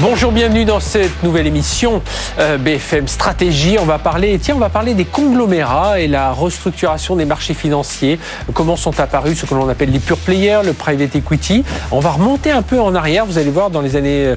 Bonjour, 0.00 0.32
bienvenue 0.32 0.64
dans 0.64 0.80
cette 0.80 1.22
nouvelle 1.22 1.46
émission 1.46 2.02
euh, 2.38 2.56
BFM 2.56 3.06
Stratégie. 3.06 3.76
On 3.78 3.84
va 3.84 3.98
parler, 3.98 4.38
tiens, 4.38 4.54
on 4.56 4.58
va 4.58 4.70
parler 4.70 4.94
des 4.94 5.04
conglomérats 5.04 6.00
et 6.00 6.08
la 6.08 6.32
restructuration 6.32 7.14
des 7.14 7.26
marchés 7.26 7.52
financiers. 7.52 8.18
Comment 8.54 8.76
sont 8.76 8.98
apparus 9.00 9.38
ce 9.38 9.46
que 9.46 9.54
l'on 9.54 9.68
appelle 9.68 9.90
les 9.90 9.98
pure 9.98 10.16
players, 10.16 10.60
le 10.64 10.72
private 10.72 11.14
equity. 11.14 11.62
On 11.90 12.00
va 12.00 12.10
remonter 12.10 12.50
un 12.50 12.62
peu 12.62 12.80
en 12.80 12.94
arrière. 12.94 13.26
Vous 13.26 13.36
allez 13.36 13.50
voir 13.50 13.68
dans 13.68 13.82
les 13.82 13.94
années 13.94 14.32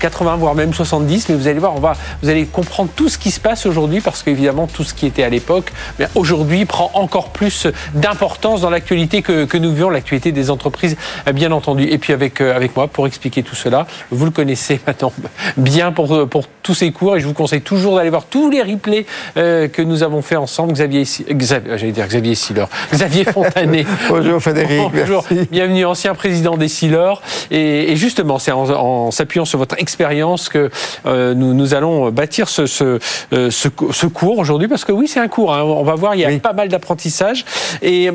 80, 0.00 0.32
euh, 0.32 0.36
voire 0.36 0.54
même 0.54 0.72
70, 0.72 1.28
mais 1.28 1.34
vous 1.34 1.48
allez 1.48 1.58
voir, 1.58 1.74
vous 2.22 2.28
allez 2.28 2.46
comprendre 2.46 2.88
tout 2.96 3.10
ce 3.10 3.18
qui 3.18 3.30
se 3.30 3.40
passe 3.40 3.66
aujourd'hui 3.66 4.00
parce 4.00 4.22
qu'évidemment 4.22 4.66
tout 4.66 4.84
ce 4.84 4.94
qui 4.94 5.04
était 5.04 5.22
à 5.22 5.28
l'époque, 5.28 5.70
aujourd'hui 6.14 6.64
prend 6.64 6.90
encore 6.94 7.28
plus 7.28 7.66
d'importance 7.94 8.62
dans 8.62 8.70
l'actualité 8.70 9.20
que, 9.20 9.56
nous 9.58 9.72
vivons, 9.72 9.90
l'actualité 9.90 10.32
des 10.32 10.50
entreprises, 10.50 10.96
bien 11.34 11.52
entendu. 11.52 11.84
Et 11.84 11.98
puis 11.98 12.14
avec 12.14 12.40
euh, 12.40 12.56
avec 12.56 12.74
moi 12.74 12.88
pour 12.88 13.06
expliquer 13.06 13.42
tout 13.42 13.54
cela, 13.54 13.86
vous 14.10 14.24
le 14.24 14.30
connaissez 14.30 14.80
bien 15.56 15.92
pour, 15.92 16.28
pour 16.28 16.44
tous 16.62 16.74
ces 16.74 16.90
cours 16.92 17.16
et 17.16 17.20
je 17.20 17.26
vous 17.26 17.34
conseille 17.34 17.60
toujours 17.60 17.96
d'aller 17.96 18.10
voir 18.10 18.24
tous 18.24 18.50
les 18.50 18.62
replays 18.62 19.06
euh, 19.36 19.68
que 19.68 19.82
nous 19.82 20.02
avons 20.02 20.22
fait 20.22 20.36
ensemble. 20.36 20.72
Xavier, 20.72 21.02
Xavier 21.02 21.78
j'allais 21.78 21.92
dire 21.92 22.06
Xavier 22.06 22.34
Siller, 22.34 22.64
Xavier 22.92 23.24
Fontanet. 23.24 23.84
Bonjour 24.08 24.40
Frédéric. 24.40 24.80
Bonjour. 24.92 25.24
Bienvenue, 25.50 25.84
ancien 25.84 26.14
président 26.14 26.56
des 26.56 26.68
Siller. 26.68 27.14
Et, 27.50 27.96
justement, 27.96 28.38
c'est 28.38 28.52
en, 28.52 29.10
s'appuyant 29.10 29.44
sur 29.44 29.58
votre 29.58 29.78
expérience 29.78 30.48
que 30.48 30.70
euh, 31.06 31.34
nous, 31.34 31.54
nous, 31.54 31.74
allons 31.74 32.10
bâtir 32.10 32.48
ce, 32.48 32.66
ce, 32.66 32.98
euh, 33.32 33.50
ce, 33.50 34.06
cours 34.06 34.38
aujourd'hui 34.38 34.68
parce 34.68 34.84
que 34.84 34.92
oui, 34.92 35.08
c'est 35.08 35.20
un 35.20 35.28
cours. 35.28 35.54
Hein. 35.54 35.62
On 35.62 35.84
va 35.84 35.94
voir, 35.94 36.14
il 36.14 36.20
y 36.20 36.24
a 36.24 36.38
pas 36.38 36.52
mal 36.52 36.68
d'apprentissage. 36.68 37.44
Et 37.82 38.10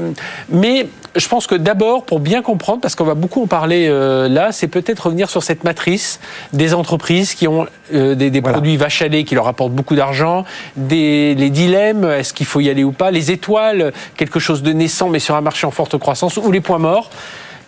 mais 0.49 0.87
je 1.19 1.27
pense 1.27 1.47
que 1.47 1.55
d'abord, 1.55 2.05
pour 2.05 2.19
bien 2.19 2.41
comprendre, 2.41 2.81
parce 2.81 2.95
qu'on 2.95 3.03
va 3.03 3.13
beaucoup 3.13 3.43
en 3.43 3.47
parler 3.47 3.89
là, 3.89 4.51
c'est 4.51 4.67
peut-être 4.67 5.07
revenir 5.07 5.29
sur 5.29 5.43
cette 5.43 5.63
matrice 5.63 6.19
des 6.53 6.73
entreprises 6.73 7.33
qui 7.33 7.47
ont 7.47 7.67
euh, 7.93 8.15
des, 8.15 8.41
produits 8.41 8.77
vaches 8.77 9.01
à 9.01 9.09
qui 9.09 9.35
leur 9.35 9.47
apportent 9.47 9.73
beaucoup 9.73 9.95
d'argent, 9.95 10.45
des 10.75 11.35
les 11.35 11.49
dilemmes, 11.49 12.05
est-ce 12.05 12.33
qu'il 12.33 12.45
faut 12.45 12.59
y 12.59 12.69
aller 12.69 12.83
ou 12.83 12.91
pas, 12.91 13.11
les 13.11 13.31
étoiles, 13.31 13.91
quelque 14.17 14.39
chose 14.39 14.61
de 14.61 14.71
naissant 14.71 15.09
mais 15.09 15.19
sur 15.19 15.35
un 15.35 15.41
marché 15.41 15.65
en 15.65 15.71
forte 15.71 15.97
croissance, 15.97 16.37
ou 16.37 16.51
les 16.51 16.61
points 16.61 16.77
morts 16.77 17.09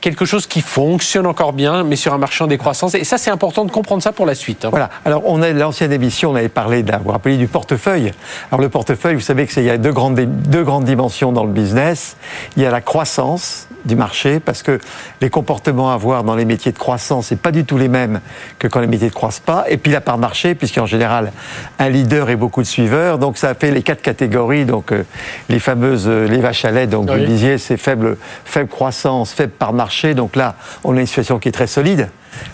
quelque 0.01 0.25
chose 0.25 0.47
qui 0.47 0.61
fonctionne 0.61 1.27
encore 1.27 1.53
bien, 1.53 1.83
mais 1.83 1.95
sur 1.95 2.13
un 2.13 2.17
marché 2.17 2.43
en 2.43 2.47
décroissance. 2.47 2.95
Et 2.95 3.03
ça, 3.03 3.17
c'est 3.17 3.31
important 3.31 3.63
de 3.65 3.71
comprendre 3.71 4.03
ça 4.03 4.11
pour 4.11 4.25
la 4.25 4.35
suite. 4.35 4.65
Hein. 4.65 4.69
Voilà. 4.71 4.89
Alors, 5.05 5.21
on 5.25 5.41
a 5.41 5.51
l'ancienne 5.51 5.93
émission, 5.93 6.31
on 6.31 6.35
avait 6.35 6.49
parlé, 6.49 6.81
vous 6.81 6.91
vous 7.05 7.11
rappelez, 7.11 7.37
du 7.37 7.47
portefeuille. 7.47 8.11
Alors, 8.51 8.61
le 8.61 8.69
portefeuille, 8.69 9.15
vous 9.15 9.21
savez 9.21 9.47
qu'il 9.47 9.63
y 9.63 9.69
a 9.69 9.77
deux 9.77 9.93
grandes, 9.93 10.19
deux 10.19 10.63
grandes 10.63 10.85
dimensions 10.85 11.31
dans 11.31 11.45
le 11.45 11.51
business. 11.51 12.17
Il 12.57 12.63
y 12.63 12.65
a 12.65 12.71
la 12.71 12.81
croissance 12.81 13.67
du 13.85 13.95
marché, 13.95 14.39
parce 14.39 14.61
que 14.61 14.79
les 15.21 15.29
comportements 15.29 15.91
à 15.91 15.97
voir 15.97 16.23
dans 16.23 16.35
les 16.35 16.45
métiers 16.45 16.71
de 16.71 16.77
croissance, 16.77 17.27
c'est 17.27 17.41
pas 17.41 17.51
du 17.51 17.65
tout 17.65 17.77
les 17.77 17.87
mêmes 17.87 18.21
que 18.59 18.67
quand 18.67 18.79
les 18.79 18.87
métiers 18.87 19.07
ne 19.07 19.13
croissent 19.13 19.39
pas. 19.39 19.65
Et 19.69 19.77
puis 19.77 19.91
la 19.91 20.01
part 20.01 20.17
marché, 20.17 20.53
puisqu'en 20.53 20.85
général, 20.85 21.31
un 21.79 21.89
leader 21.89 22.29
et 22.29 22.35
beaucoup 22.35 22.61
de 22.61 22.67
suiveurs. 22.67 23.17
Donc 23.17 23.37
ça 23.37 23.55
fait 23.55 23.71
les 23.71 23.81
quatre 23.81 24.01
catégories, 24.01 24.65
donc 24.65 24.91
euh, 24.91 25.03
les 25.49 25.59
fameuses, 25.59 26.05
euh, 26.07 26.27
les 26.27 26.37
vaches 26.37 26.65
à 26.65 26.71
lait, 26.71 26.87
donc 26.87 27.09
vous 27.09 27.25
disiez, 27.25 27.57
c'est 27.57 27.77
faible, 27.77 28.17
faible 28.45 28.69
croissance, 28.69 29.31
faible 29.31 29.53
part 29.53 29.73
marché. 29.73 29.90
Donc 30.15 30.35
là, 30.35 30.55
on 30.83 30.95
a 30.97 30.99
une 30.99 31.07
situation 31.07 31.39
qui 31.39 31.49
est 31.49 31.53
très 31.53 31.67
solide. 31.67 32.09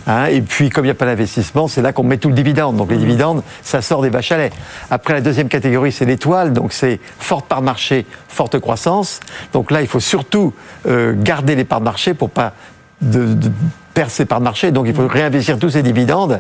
Hein, 0.08 0.26
et 0.26 0.42
puis, 0.42 0.70
comme 0.70 0.86
il 0.86 0.88
n'y 0.88 0.92
a 0.92 0.96
pas 0.96 1.06
d'investissement, 1.06 1.68
c'est 1.68 1.82
là 1.82 1.94
qu'on 1.94 2.04
met 2.04 2.18
tout 2.18 2.30
le 2.30 2.36
dividende. 2.36 2.78
Donc, 2.78 2.90
les 2.90 2.98
dividendes, 2.98 3.44
ça 3.62 3.82
sort 3.82 4.02
des 4.02 4.10
vaches. 4.10 4.34
Après, 4.90 5.14
la 5.14 5.22
deuxième 5.22 5.50
catégorie, 5.50 5.92
c'est 5.92 6.06
l'étoile. 6.06 6.54
Donc, 6.54 6.74
c'est 6.74 7.00
forte 7.20 7.46
part 7.46 7.62
marché, 7.62 8.06
forte 8.28 8.60
croissance. 8.60 9.20
Donc 9.54 9.72
là, 9.72 9.82
il 9.82 9.88
faut 9.88 10.00
surtout 10.00 10.54
euh, 10.88 11.14
garder 11.16 11.56
les 11.56 11.64
parts 11.64 11.80
de 11.80 11.86
marché 11.86 12.14
pour 12.14 12.30
pas 12.30 12.54
de, 13.02 13.38
perdre 13.98 14.12
ses 14.12 14.26
parts 14.26 14.38
de 14.38 14.44
marché, 14.44 14.70
donc 14.70 14.86
il 14.88 14.94
faut 14.94 15.08
réinvestir 15.08 15.58
tous 15.58 15.72
ces 15.72 15.82
dividendes. 15.82 16.40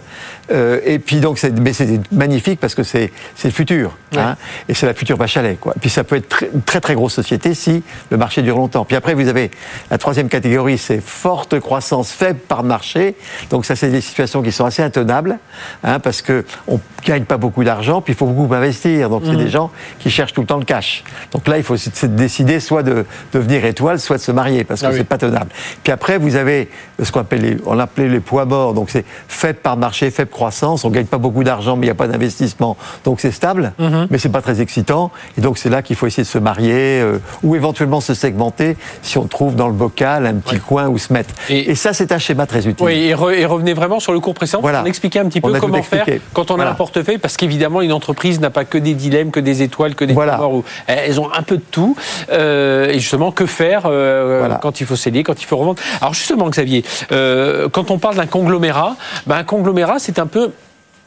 Euh, 0.51 0.79
et 0.85 1.00
puis 1.00 1.22
donc, 1.22 1.41
mais 1.59 1.73
c'est 1.73 2.00
magnifique 2.12 2.59
parce 2.59 2.75
que 2.75 2.84
c'est, 2.84 3.12
le 3.44 3.50
futur, 3.50 3.97
hein, 4.16 4.35
et 4.69 4.75
c'est 4.75 4.85
la 4.85 4.94
future 4.94 5.18
vache 5.18 5.38
à 5.38 5.41
lait. 5.41 5.57
Quoi. 5.59 5.73
Puis 5.81 5.90
ça 5.90 6.03
peut 6.03 6.18
être 6.18 6.29
très, 6.29 6.51
très 6.68 6.79
très 6.81 6.94
grosse 6.94 7.16
société 7.16 7.56
si 7.56 7.81
le 8.12 8.18
marché 8.18 8.44
dure 8.44 8.57
longtemps. 8.57 8.85
Puis 8.85 8.95
après, 8.95 9.16
vous 9.16 9.28
avez 9.28 9.50
la 9.90 9.97
troisième 9.97 10.29
catégorie, 10.29 10.78
c'est 10.78 11.01
forte 11.01 11.59
croissance, 11.59 12.12
faible 12.12 12.38
par 12.38 12.62
marché. 12.62 13.16
Donc 13.50 13.66
ça, 13.66 13.75
c'est 13.75 13.89
des 13.89 14.01
situations 14.01 14.44
qui 14.44 14.51
sont 14.51 14.66
assez 14.66 14.84
intenables, 14.84 15.39
hein, 15.84 16.00
parce 16.00 16.22
que 16.22 16.45
on 16.68 16.79
gagne 17.03 17.25
pas 17.25 17.38
beaucoup 17.38 17.63
d'argent, 17.63 18.01
puis 18.01 18.13
il 18.13 18.16
faut 18.16 18.28
beaucoup 18.28 18.53
investir. 18.53 19.09
Donc 19.09 19.24
c'est 19.25 19.31
mmh. 19.31 19.38
des 19.38 19.50
gens 19.50 19.72
qui 19.97 20.12
cherchent 20.12 20.34
tout 20.34 20.41
le 20.41 20.47
temps 20.47 20.59
le 20.59 20.66
cash. 20.66 21.03
Donc 21.31 21.47
là, 21.47 21.57
il 21.57 21.63
faut 21.63 21.78
décider 22.03 22.59
soit 22.59 22.84
de 22.84 23.03
devenir 23.34 23.66
étoile, 23.66 24.00
soit 24.00 24.18
de 24.18 24.22
se 24.22 24.31
marier, 24.31 24.63
parce 24.63 24.81
que 24.81 24.85
ah 24.85 24.91
c'est 24.94 25.03
pas 25.03 25.18
tenable. 25.18 25.50
Puis 25.84 25.91
après, 25.91 26.19
vous 26.19 26.35
avez 26.35 26.69
ce 27.01 27.12
qu'on 27.12 27.22
appelle 27.22 27.47
on 27.66 27.74
l'appelait 27.74 28.09
les 28.09 28.19
poids 28.19 28.46
morts. 28.46 28.74
Donc 28.74 28.90
c'est 28.90 29.06
faible 29.28 29.59
par 29.59 29.78
marché, 29.78 30.12
faible 30.12 30.31
croissance. 30.31 30.85
On 30.85 30.90
gagne 30.90 31.06
pas 31.06 31.18
beaucoup 31.18 31.44
d'argent, 31.44 31.75
mais 31.75 31.85
il 31.85 31.90
n'y 31.90 31.91
a 31.91 31.96
pas 31.96 32.08
d'investissement. 32.08 32.78
Donc 33.06 33.19
c'est 33.19 33.31
stable, 33.31 33.74
mais 33.80 33.90
mhm. 33.90 34.08
mais 34.09 34.18
c'est 34.18 34.30
pas 34.30 34.41
très 34.41 34.62
excitant. 34.62 35.12
Et 35.38 35.41
donc 35.41 35.57
c'est 35.57 35.69
là 35.69 35.81
qu'il 35.81 35.96
faut 35.96 36.07
essayer 36.07 36.24
de 36.24 36.28
se 36.28 36.38
marier 36.38 37.02
euh, 37.02 37.19
ou 37.44 37.56
éventuellement 37.56 38.02
se 38.02 38.13
segmenter 38.13 38.78
si 39.02 39.18
on 39.18 39.28
trouve 39.28 39.56
dans 39.56 39.68
le 39.68 39.74
bocal 39.74 40.25
un 40.25 40.36
petit 40.36 40.59
coin 40.59 40.88
où 40.88 40.97
se 40.97 41.13
mettre. 41.13 41.34
Et, 41.50 41.75
ça, 41.75 41.94
c'est 41.94 42.12
un 42.12 42.18
schéma 42.18 42.46
très 42.47 42.68
utile. 42.68 42.86
Oui, 42.86 42.94
et, 42.94 43.13
revenez 43.13 43.74
vraiment 43.74 44.00
sur 44.00 44.13
le 44.13 44.19
cours 44.19 44.34
précédent. 44.34 44.62
Voilà. 44.62 44.81
On 44.84 44.86
expliquait 44.86 45.19
un 45.19 45.25
petit 45.25 45.41
peu 45.41 45.53
comment 45.59 45.84
faire 45.84 46.06
quand 46.34 46.52
on 46.52 46.59
a 46.59 46.66
un 46.66 46.74
portefeuille, 46.74 47.18
parce 47.18 47.38
qu'évidemment, 47.38 47.81
une 47.81 47.91
entreprise 47.91 48.40
n'a 48.40 48.50
pas 48.50 48.66
que 48.66 48.78
des 48.78 48.94
dilemmes, 48.94 49.31
que 49.31 49.40
des 49.40 49.62
étoiles, 49.62 49.96
que 49.96 50.06
des 50.06 50.13
voilà. 50.13 50.40
Elles 50.88 51.19
ont 51.19 51.31
un 51.34 51.44
peu 51.44 51.57
de 51.57 51.63
tout. 51.72 51.96
Euh, 52.31 52.90
et 52.90 53.00
justement, 53.00 53.31
que 53.31 53.46
faire 53.46 53.84
euh, 53.86 54.50
quand 54.62 54.81
il 54.81 54.88
faut 54.88 54.96
sceller, 54.96 55.24
quand 55.24 55.41
il 55.41 55.46
faut 55.46 55.57
revendre? 55.57 55.81
Alors 56.02 56.13
justement, 56.13 56.50
Xavier, 56.50 56.84
euh, 57.12 57.37
quand 57.72 57.92
on 57.92 57.98
parle 57.98 58.16
d'un 58.16 58.25
conglomérat, 58.25 58.96
ben, 59.25 59.38
un 59.38 59.44
conglomérat, 59.44 60.00
c'est 60.00 60.20
un 60.20 60.28
peu 60.28 60.52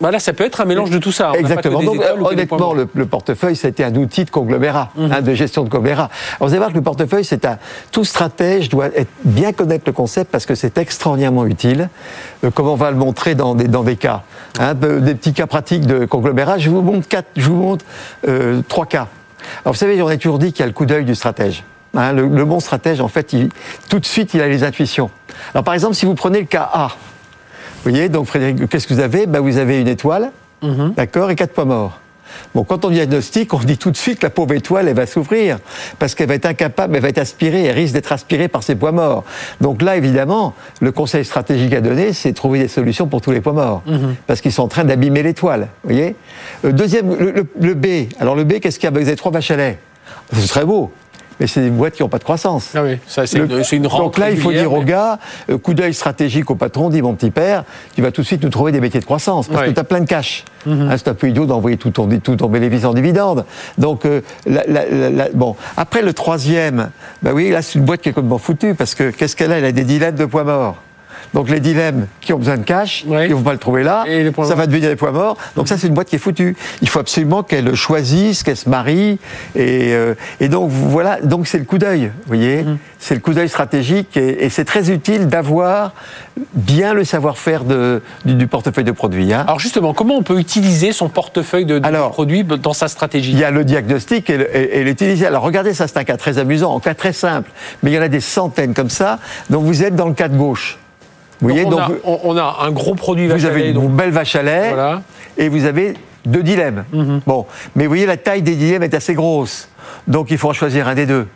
voilà, 0.00 0.18
ça 0.18 0.32
peut 0.32 0.44
être 0.44 0.62
un 0.62 0.64
mélange 0.64 0.88
de 0.88 0.96
tout 0.96 1.12
ça. 1.12 1.32
Exactement. 1.34 1.82
Donc, 1.82 2.02
honnêtement, 2.22 2.72
le, 2.72 3.06
portefeuille, 3.06 3.54
c'était 3.54 3.84
un 3.84 3.94
outil 3.94 4.24
de 4.24 4.30
conglomérat, 4.30 4.88
mhm. 4.96 5.12
hein, 5.12 5.20
de 5.20 5.34
gestion 5.34 5.62
de 5.62 5.68
conglomérat. 5.68 6.08
Alors, 6.38 6.48
vous 6.48 6.54
allez 6.54 6.58
voir 6.58 6.70
que 6.70 6.76
le 6.76 6.82
portefeuille, 6.82 7.24
c'est 7.24 7.44
un. 7.44 7.58
Tout 7.92 8.04
stratège 8.04 8.70
doit 8.70 8.86
être, 8.86 9.10
bien 9.24 9.52
connaître 9.52 9.84
le 9.86 9.92
concept 9.92 10.30
parce 10.30 10.46
que 10.46 10.54
c'est 10.54 10.78
extraordinairement 10.78 11.44
utile. 11.44 11.90
Euh, 12.44 12.50
comme 12.50 12.68
on 12.68 12.76
va 12.76 12.90
le 12.90 12.96
montrer 12.96 13.34
dans 13.34 13.54
des, 13.54 13.68
dans 13.68 13.82
des 13.82 13.96
cas. 13.96 14.22
Hein, 14.58 14.74
des 14.74 15.14
petits 15.14 15.34
cas 15.34 15.46
pratiques 15.46 15.86
de 15.86 16.06
conglomérat. 16.06 16.56
Je 16.56 16.70
vous 16.70 16.80
montre, 16.80 17.06
quatre, 17.06 17.28
je 17.36 17.48
vous 17.50 17.56
montre 17.56 17.84
euh, 18.26 18.62
trois 18.68 18.86
cas. 18.86 19.08
Alors, 19.64 19.74
vous 19.74 19.78
savez, 19.78 20.00
on 20.00 20.08
a 20.08 20.16
toujours 20.16 20.38
dit 20.38 20.52
qu'il 20.52 20.60
y 20.60 20.64
a 20.64 20.66
le 20.66 20.72
coup 20.72 20.86
d'œil 20.86 21.04
du 21.04 21.14
stratège. 21.14 21.62
Hein, 21.94 22.12
le, 22.12 22.28
le, 22.28 22.44
bon 22.44 22.60
stratège, 22.60 23.00
en 23.00 23.08
fait, 23.08 23.32
il, 23.32 23.48
tout 23.88 23.98
de 23.98 24.06
suite, 24.06 24.34
il 24.34 24.40
a 24.40 24.48
les 24.48 24.62
intuitions. 24.62 25.10
Alors, 25.54 25.64
par 25.64 25.74
exemple, 25.74 25.94
si 25.94 26.06
vous 26.06 26.14
prenez 26.14 26.40
le 26.40 26.46
cas 26.46 26.68
A, 26.72 26.88
vous 27.82 27.90
voyez, 27.90 28.08
donc 28.08 28.26
Frédéric, 28.26 28.68
qu'est-ce 28.68 28.86
que 28.86 28.94
vous 28.94 29.00
avez? 29.00 29.26
Ben, 29.26 29.40
Vous 29.40 29.56
avez 29.56 29.80
une 29.80 29.88
étoile, 29.88 30.30
mhm. 30.62 30.92
d'accord, 30.96 31.30
et 31.30 31.34
quatre 31.34 31.52
points 31.52 31.64
morts. 31.64 31.98
Bon, 32.54 32.62
quand 32.62 32.84
on 32.84 32.90
diagnostique, 32.90 33.54
on 33.54 33.58
dit 33.58 33.78
tout 33.78 33.90
de 33.90 33.96
suite 33.96 34.20
que 34.20 34.26
la 34.26 34.30
pauvre 34.30 34.54
étoile, 34.54 34.86
elle 34.86 34.94
va 34.94 35.06
souffrir, 35.06 35.58
parce 35.98 36.14
qu'elle 36.14 36.28
va 36.28 36.34
être 36.34 36.46
incapable, 36.46 36.94
elle 36.94 37.02
va 37.02 37.08
être 37.08 37.18
aspirée, 37.18 37.64
elle 37.64 37.74
risque 37.74 37.94
d'être 37.94 38.12
aspirée 38.12 38.48
par 38.48 38.62
ses 38.62 38.74
poids 38.74 38.92
morts. 38.92 39.24
Donc 39.60 39.82
là, 39.82 39.96
évidemment, 39.96 40.54
le 40.80 40.92
conseil 40.92 41.24
stratégique 41.24 41.72
à 41.72 41.80
donner, 41.80 42.12
c'est 42.12 42.32
trouver 42.32 42.60
des 42.60 42.68
solutions 42.68 43.06
pour 43.06 43.20
tous 43.20 43.30
les 43.32 43.40
poids 43.40 43.52
morts, 43.52 43.82
mhm. 43.86 44.14
parce 44.26 44.40
qu'ils 44.40 44.52
sont 44.52 44.62
en 44.62 44.68
train 44.68 44.84
d'abîmer 44.84 45.22
l'étoile. 45.22 45.68
Vous 45.82 45.90
voyez? 45.90 46.14
Euh, 46.64 46.72
Deuxième, 46.72 47.14
le, 47.14 47.74
B. 47.74 48.12
Alors 48.20 48.36
le 48.36 48.44
B, 48.44 48.60
qu'est-ce 48.60 48.78
qu'il 48.78 48.86
y 48.86 48.88
a? 48.88 48.90
Ben, 48.90 49.02
Vous 49.02 49.08
avez 49.08 49.16
trois 49.16 49.32
vaches 49.32 49.50
à 49.50 49.56
lait. 49.56 49.78
Ce 50.32 50.40
serait 50.40 50.64
beau 50.64 50.92
mais 51.40 51.46
c'est 51.46 51.62
des 51.62 51.70
boîtes 51.70 51.94
qui 51.94 52.02
n'ont 52.02 52.08
pas 52.08 52.18
de 52.18 52.24
croissance. 52.24 52.72
Ah 52.74 52.82
oui, 52.84 52.98
ça 53.06 53.26
c'est 53.26 53.38
une, 53.38 53.62
une 53.72 53.82
Donc 53.82 54.18
là, 54.18 54.30
il 54.30 54.38
faut 54.38 54.52
dire 54.52 54.72
au 54.72 54.82
gars, 54.82 55.18
euh, 55.50 55.58
coup 55.58 55.74
d'œil 55.74 55.94
stratégique 55.94 56.50
au 56.50 56.54
patron, 56.54 56.90
dit 56.90 57.00
mon 57.00 57.14
petit 57.14 57.30
père, 57.30 57.64
tu 57.94 58.02
vas 58.02 58.12
tout 58.12 58.20
de 58.20 58.26
suite 58.26 58.44
nous 58.44 58.50
trouver 58.50 58.72
des 58.72 58.80
métiers 58.80 59.00
de 59.00 59.04
croissance, 59.06 59.48
parce 59.48 59.66
que 59.66 59.70
tu 59.70 59.80
as 59.80 59.84
plein 59.84 60.00
de 60.00 60.06
cash. 60.06 60.44
Mm 60.66 60.90
c'est 61.00 61.08
un 61.08 61.14
peu 61.14 61.30
idiot 61.30 61.46
d'envoyer 61.46 61.78
tout 61.78 61.90
ton, 61.90 62.06
tout 62.18 62.44
en 62.44 62.92
dividende. 62.92 63.46
Donc, 63.78 64.04
euh, 64.04 64.20
bon. 65.32 65.56
Après, 65.78 66.02
le 66.02 66.12
troisième, 66.12 66.90
bah 67.22 67.30
oui, 67.32 67.48
là, 67.48 67.62
c'est 67.62 67.78
une 67.78 67.86
boîte 67.86 68.02
qui 68.02 68.10
est 68.10 68.12
complètement 68.12 68.36
foutue, 68.36 68.74
parce 68.74 68.94
que 68.94 69.10
qu'est-ce 69.10 69.34
qu'elle 69.34 69.52
a? 69.52 69.58
Elle 69.58 69.64
a 69.64 69.72
des 69.72 69.84
dilemmes 69.84 70.16
de 70.16 70.26
poids 70.26 70.44
morts. 70.44 70.76
Donc 71.34 71.48
les 71.48 71.60
dilemmes 71.60 72.06
qui 72.20 72.32
ont 72.32 72.38
besoin 72.38 72.56
de 72.56 72.64
cash, 72.64 73.04
ils 73.06 73.10
ne 73.10 73.34
vont 73.34 73.42
pas 73.42 73.52
le 73.52 73.58
trouver 73.58 73.82
là, 73.82 74.04
ça 74.44 74.54
va 74.54 74.66
devenir 74.66 74.88
des 74.88 74.96
poids 74.96 75.12
morts. 75.12 75.36
Donc 75.56 75.68
ça, 75.68 75.76
c'est 75.76 75.86
une 75.86 75.94
boîte 75.94 76.08
qui 76.08 76.16
est 76.16 76.20
foutue. 76.20 76.56
Il 76.82 76.88
faut 76.88 76.98
absolument 77.00 77.42
qu'elle 77.42 77.74
choisisse, 77.74 78.42
qu'elle 78.42 78.56
se 78.56 78.68
marie. 78.68 79.18
Et, 79.54 79.92
euh, 79.92 80.14
et 80.40 80.48
donc 80.48 80.70
voilà, 80.70 81.20
donc 81.20 81.46
c'est 81.46 81.58
le 81.58 81.64
coup 81.64 81.78
d'œil, 81.78 82.06
vous 82.06 82.28
voyez 82.28 82.62
mm. 82.62 82.78
C'est 83.02 83.14
le 83.14 83.20
coup 83.20 83.32
d'œil 83.32 83.48
stratégique 83.48 84.16
et, 84.18 84.50
c'est 84.50 84.66
très 84.66 84.90
utile 84.90 85.26
d'avoir 85.26 85.94
bien 86.52 86.92
le 86.92 87.04
savoir-faire 87.04 87.62
du, 88.26 88.46
portefeuille 88.46 88.84
de 88.84 88.92
produits. 88.92 89.32
Hein. 89.32 89.44
Alors 89.46 89.58
justement, 89.58 89.94
comment 89.94 90.16
on 90.16 90.22
peut 90.22 90.38
utiliser 90.38 90.92
son 90.92 91.08
portefeuille 91.08 91.64
de, 91.64 91.78
produits 92.10 92.44
dans 92.44 92.74
sa 92.74 92.88
stratégie? 92.88 93.32
Il 93.32 93.38
y 93.38 93.44
a 93.44 93.50
le 93.50 93.64
diagnostic 93.64 94.28
et, 94.28 94.84
l'utiliser. 94.84 95.26
Alors 95.26 95.42
regardez, 95.42 95.72
ça 95.72 95.88
c'est 95.88 95.96
un 95.96 96.04
cas 96.04 96.18
très 96.18 96.36
amusant, 96.36 96.76
un 96.76 96.80
cas 96.80 96.94
très 96.94 97.14
simple, 97.14 97.50
mais 97.82 97.90
il 97.90 97.94
y 97.94 97.98
en 97.98 98.02
a 98.02 98.08
des 98.08 98.20
centaines 98.20 98.74
comme 98.74 98.90
ça. 98.90 99.18
Donc 99.48 99.64
vous 99.64 99.82
êtes 99.82 99.96
dans 99.96 100.06
le 100.06 100.14
cas 100.14 100.28
de 100.28 100.36
gauche. 100.36 100.79
Vous 101.40 101.48
voyez, 101.48 101.64
donc, 101.64 101.80
on, 102.04 102.36
a, 102.36 102.58
un 102.62 102.70
gros 102.70 102.94
produit 102.94 103.26
vache 103.26 103.40
Vous 103.40 103.46
avez 103.46 103.70
une 103.70 103.88
belle 103.88 104.10
vache 104.10 104.36
à 104.36 104.42
lait 104.42 104.74
et 105.38 105.48
vous 105.48 105.64
avez 105.64 105.94
deux 106.26 106.42
dilemmes. 106.42 106.84
Bon, 107.26 107.46
mais 107.74 107.84
vous 107.84 107.90
voyez, 107.90 108.06
la 108.06 108.16
taille 108.16 108.42
des 108.42 108.56
dilemmes 108.56 108.82
est 108.82 108.94
assez 108.94 109.14
grosse. 109.14 109.68
Donc 110.06 110.30
il 110.30 110.38
faut 110.38 110.50
en 110.50 110.52
choisir 110.52 110.88
un 110.88 110.94
des 110.94 111.06
deux. 111.06 111.26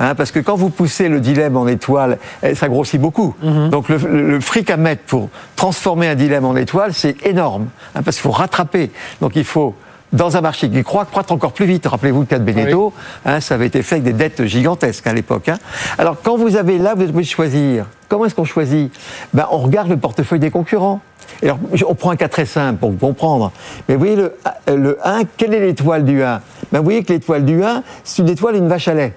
Hein, 0.00 0.14
parce 0.14 0.30
que 0.30 0.38
quand 0.38 0.54
vous 0.54 0.70
poussez 0.70 1.08
le 1.08 1.20
dilemme 1.20 1.56
en 1.56 1.66
étoile, 1.66 2.18
eh, 2.44 2.54
ça 2.54 2.68
grossit 2.68 3.00
beaucoup. 3.00 3.34
Donc 3.42 3.88
le, 3.88 3.96
le 3.96 4.40
fric 4.40 4.70
à 4.70 4.76
mettre 4.76 5.02
pour 5.02 5.28
transformer 5.56 6.06
un 6.06 6.14
dilemme 6.14 6.44
en 6.44 6.54
étoile, 6.54 6.94
c'est 6.94 7.26
énorme. 7.26 7.66
hein, 7.96 8.02
parce 8.04 8.16
qu'il 8.16 8.22
faut 8.22 8.30
rattraper. 8.30 8.90
Donc 9.20 9.32
il 9.34 9.44
faut, 9.44 9.74
dans 10.12 10.36
un 10.36 10.40
marché 10.40 10.70
qui 10.70 10.82
croît, 10.82 11.04
croître 11.04 11.32
encore 11.32 11.52
plus 11.52 11.66
vite. 11.66 11.86
Rappelez-vous 11.86 12.20
le 12.20 12.26
cas 12.26 12.38
de 12.38 12.44
Beneteau, 12.44 12.92
hein, 13.26 13.40
ça 13.40 13.54
avait 13.54 13.66
été 13.66 13.82
fait 13.82 13.96
avec 13.96 14.04
des 14.04 14.12
dettes 14.12 14.44
gigantesques 14.46 15.06
à 15.06 15.12
l'époque. 15.12 15.48
hein. 15.48 15.58
Alors 15.98 16.16
quand 16.22 16.36
vous 16.36 16.56
avez 16.56 16.78
là, 16.78 16.94
vous 16.94 17.02
êtes 17.02 17.10
obligé 17.10 17.28
de 17.30 17.34
choisir. 17.34 17.86
Comment 18.08 18.24
est-ce 18.24 18.34
qu'on 18.34 18.44
choisit? 18.44 18.92
Ben, 19.34 19.46
On 19.50 19.58
regarde 19.58 19.88
le 19.88 19.96
portefeuille 19.98 20.40
des 20.40 20.50
concurrents. 20.50 21.00
Et 21.42 21.46
alors, 21.46 21.58
on 21.86 21.94
prend 21.94 22.10
un 22.10 22.16
cas 22.16 22.28
très 22.28 22.46
simple 22.46 22.78
pour 22.78 22.90
vous 22.90 22.96
comprendre. 22.96 23.52
Mais 23.86 23.94
vous 23.96 24.00
voyez, 24.00 24.16
le, 24.16 24.32
le 24.74 24.98
1, 25.04 25.24
quelle 25.36 25.52
est 25.52 25.60
l'étoile 25.60 26.04
du 26.06 26.22
1 26.22 26.40
ben, 26.72 26.78
Vous 26.78 26.84
voyez 26.84 27.04
que 27.04 27.12
l'étoile 27.12 27.44
du 27.44 27.62
1, 27.62 27.82
c'est 28.02 28.22
une 28.22 28.30
étoile 28.30 28.54
et 28.56 28.58
une 28.58 28.68
vache 28.68 28.88
à 28.88 28.94
lait. 28.94 29.14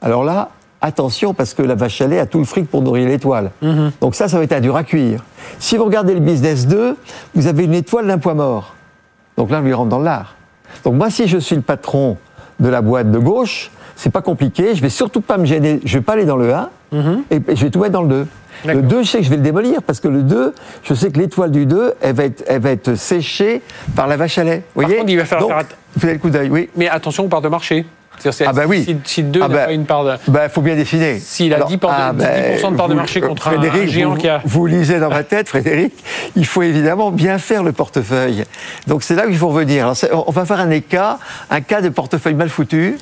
Alors 0.00 0.22
là, 0.22 0.50
attention, 0.80 1.34
parce 1.34 1.52
que 1.52 1.62
la 1.62 1.74
vache 1.74 2.00
à 2.00 2.06
lait 2.06 2.20
a 2.20 2.26
tout 2.26 2.38
le 2.38 2.44
fric 2.44 2.70
pour 2.70 2.80
nourrir 2.82 3.08
l'étoile. 3.08 3.50
Donc 4.00 4.14
ça, 4.14 4.28
ça 4.28 4.38
va 4.38 4.44
être 4.44 4.52
un 4.52 4.60
dur 4.60 4.76
à 4.76 4.84
cuire. 4.84 5.24
Si 5.58 5.76
vous 5.76 5.84
regardez 5.84 6.14
le 6.14 6.20
business 6.20 6.68
2, 6.68 6.96
vous 7.34 7.46
avez 7.48 7.64
une 7.64 7.74
étoile 7.74 8.06
d'un 8.06 8.18
poids 8.18 8.34
mort. 8.34 8.74
Donc 9.36 9.50
là, 9.50 9.58
on 9.60 9.62
lui 9.62 9.72
rentre 9.72 9.88
dans 9.88 9.98
l'art. 9.98 10.36
Donc 10.84 10.94
moi, 10.94 11.10
si 11.10 11.26
je 11.28 11.38
suis 11.38 11.56
le 11.56 11.62
patron 11.62 12.16
de 12.60 12.68
la 12.68 12.80
boîte 12.82 13.10
de 13.10 13.18
gauche, 13.18 13.70
c'est 13.96 14.10
pas 14.10 14.22
compliqué. 14.22 14.74
Je 14.74 14.82
vais 14.82 14.88
surtout 14.88 15.20
pas 15.20 15.38
me 15.38 15.44
gêner. 15.44 15.80
Je 15.84 15.98
vais 15.98 16.02
pas 16.04 16.14
aller 16.14 16.24
dans 16.24 16.36
le 16.36 16.52
1 16.52 16.68
et 17.30 17.36
et 17.36 17.56
je 17.56 17.64
vais 17.64 17.70
tout 17.70 17.80
mettre 17.80 17.92
dans 17.92 18.02
le 18.02 18.08
2. 18.08 18.26
Le 18.64 18.74
D'accord. 18.74 18.82
2, 18.82 19.02
je 19.02 19.08
sais 19.08 19.18
que 19.18 19.24
je 19.24 19.30
vais 19.30 19.36
le 19.36 19.42
démolir 19.42 19.82
parce 19.82 19.98
que 19.98 20.08
le 20.08 20.22
2, 20.22 20.54
je 20.84 20.94
sais 20.94 21.10
que 21.10 21.18
l'étoile 21.18 21.50
du 21.50 21.66
2, 21.66 21.94
elle 22.00 22.14
va 22.14 22.24
être, 22.24 22.44
elle 22.46 22.60
va 22.60 22.70
être 22.70 22.94
séchée 22.94 23.62
par 23.96 24.06
la 24.06 24.16
vache 24.16 24.38
à 24.38 24.44
lait. 24.44 24.62
Vous 24.74 24.82
Par 24.82 24.88
voyez 24.88 24.98
contre, 25.00 25.10
il 25.10 25.16
va 25.16 25.24
falloir 25.24 25.58
faire 25.62 25.76
Vous 25.96 26.04
avez 26.04 26.12
le 26.14 26.18
coup 26.20 26.30
d'œil, 26.30 26.48
oui. 26.50 26.68
Mais 26.76 26.88
attention 26.88 27.24
aux 27.24 27.28
parts 27.28 27.40
de 27.42 27.48
marché. 27.48 27.84
Ah 28.46 28.52
bah 28.52 28.62
oui. 28.68 28.96
Si, 29.04 29.22
2 29.24 29.40
Ah 29.42 29.48
n'a 29.48 29.54
bah, 29.54 29.64
pas 29.66 29.72
une 29.72 29.84
part 29.84 30.04
de... 30.04 30.12
Ben, 30.28 30.48
faut 30.48 30.60
bien 30.60 30.76
décider. 30.76 31.18
S'il 31.18 31.52
a 31.54 31.64
10 31.64 31.76
parts 31.78 32.14
de- 32.14 32.22
10% 32.22 32.70
de 32.72 32.76
part 32.76 32.88
de 32.88 32.94
marché 32.94 33.20
contre 33.20 33.48
un- 33.48 33.52
Frédéric, 33.52 33.82
un 33.88 33.92
géant 33.92 34.10
vous, 34.10 34.16
qui 34.16 34.28
a- 34.28 34.40
Vous 34.44 34.66
lisez 34.66 35.00
dans 35.00 35.08
ma 35.08 35.24
tête, 35.24 35.48
Frédéric, 35.48 35.92
il 36.36 36.46
faut 36.46 36.62
évidemment 36.62 37.10
bien 37.10 37.38
faire 37.38 37.64
le 37.64 37.72
portefeuille. 37.72 38.44
Donc 38.86 39.02
c'est 39.02 39.16
là 39.16 39.26
qu'il 39.26 39.36
faut 39.36 39.48
revenir. 39.48 39.86
Alors, 39.86 40.28
on 40.28 40.32
va 40.32 40.44
faire 40.44 40.60
un 40.60 40.70
écart, 40.70 41.18
un 41.50 41.60
cas 41.60 41.80
de 41.80 41.88
portefeuille 41.88 42.34
mal 42.34 42.48
foutu, 42.48 42.96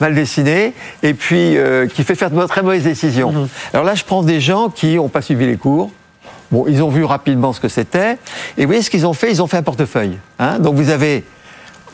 mal 0.00 0.14
dessiné, 0.14 0.74
et 1.02 1.14
puis 1.14 1.56
euh, 1.56 1.86
qui 1.86 2.04
fait 2.04 2.14
faire 2.14 2.30
de 2.30 2.46
très 2.46 2.60
mauvaises 2.62 2.84
décisions. 2.84 3.32
Mhm. 3.32 3.48
Alors 3.72 3.86
là, 3.86 3.94
je 3.94 4.04
prends 4.04 4.22
des 4.22 4.40
gens 4.42 4.68
qui 4.68 4.96
n'ont 4.96 5.08
pas 5.08 5.22
suivi 5.22 5.46
les 5.46 5.56
cours. 5.56 5.90
Bon, 6.52 6.66
ils 6.68 6.82
ont 6.82 6.90
vu 6.90 7.02
rapidement 7.02 7.52
ce 7.54 7.60
que 7.60 7.68
c'était. 7.68 8.18
Et 8.58 8.62
vous 8.62 8.66
voyez 8.66 8.82
ce 8.82 8.90
qu'ils 8.90 9.06
ont 9.06 9.14
fait? 9.14 9.30
Ils 9.30 9.42
ont 9.42 9.46
fait 9.46 9.56
un 9.56 9.62
portefeuille. 9.62 10.18
hein. 10.38 10.58
donc 10.58 10.74
vous 10.74 10.90
avez 10.90 11.24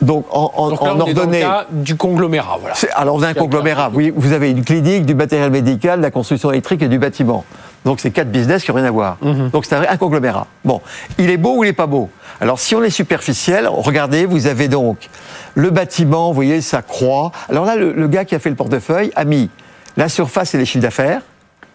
donc 0.01 0.25
en, 0.31 0.51
en, 0.55 0.69
Donc 0.69 0.81
là, 0.81 0.93
en 0.93 0.95
on 0.95 0.95
est 0.95 0.97
dans 0.97 1.05
le 1.05 1.19
ordonnée. 1.19 1.39
cas 1.41 1.65
du 1.71 1.95
conglomérat. 1.95 2.57
Voilà. 2.59 2.75
C'est- 2.75 2.91
Alors, 2.91 3.15
on 3.15 3.21
a 3.23 3.27
un 3.29 3.33
conglomérat. 3.33 3.89
Oui, 3.93 4.11
vous 4.15 4.33
avez 4.33 4.49
une 4.51 4.63
clinique, 4.65 5.05
du 5.05 5.15
matériel 5.15 5.49
médical, 5.51 5.99
de 5.99 6.03
la 6.03 6.11
construction 6.11 6.51
électrique 6.51 6.81
et 6.81 6.87
du 6.87 6.99
bâtiment. 6.99 7.45
Donc, 7.85 7.99
c'est 7.99 8.11
quatre 8.11 8.31
business 8.31 8.63
qui 8.63 8.71
n'ont 8.71 8.77
rien 8.77 8.85
à 8.85 8.91
voir. 8.91 9.17
Donc, 9.51 9.65
c'est 9.65 9.75
un, 9.75 9.97
conglomérat. 9.97 10.47
Bon, 10.65 10.81
il 11.17 11.29
est 11.29 11.37
beau 11.37 11.57
ou 11.57 11.63
il 11.63 11.67
n'est 11.67 11.73
pas 11.73 11.87
beau? 11.87 12.09
Alors, 12.41 12.59
si 12.59 12.75
on 12.75 12.83
est 12.83 12.89
superficiel, 12.89 13.67
regardez, 13.69 14.25
vous 14.25 14.47
avez 14.47 14.67
donc 14.67 15.09
le 15.55 15.69
bâtiment, 15.69 16.27
vous 16.29 16.33
voyez, 16.33 16.61
ça 16.61 16.81
croît. 16.81 17.31
Alors 17.49 17.65
là, 17.65 17.75
le, 17.75 17.93
le 17.93 18.07
gars 18.07 18.25
qui 18.25 18.35
a 18.35 18.39
fait 18.39 18.49
le 18.49 18.55
portefeuille 18.55 19.11
a 19.15 19.23
mis 19.25 19.49
la 19.97 20.09
surface 20.09 20.55
et 20.55 20.57
les 20.57 20.65
chiffres 20.65 20.81
d'affaires. 20.83 21.21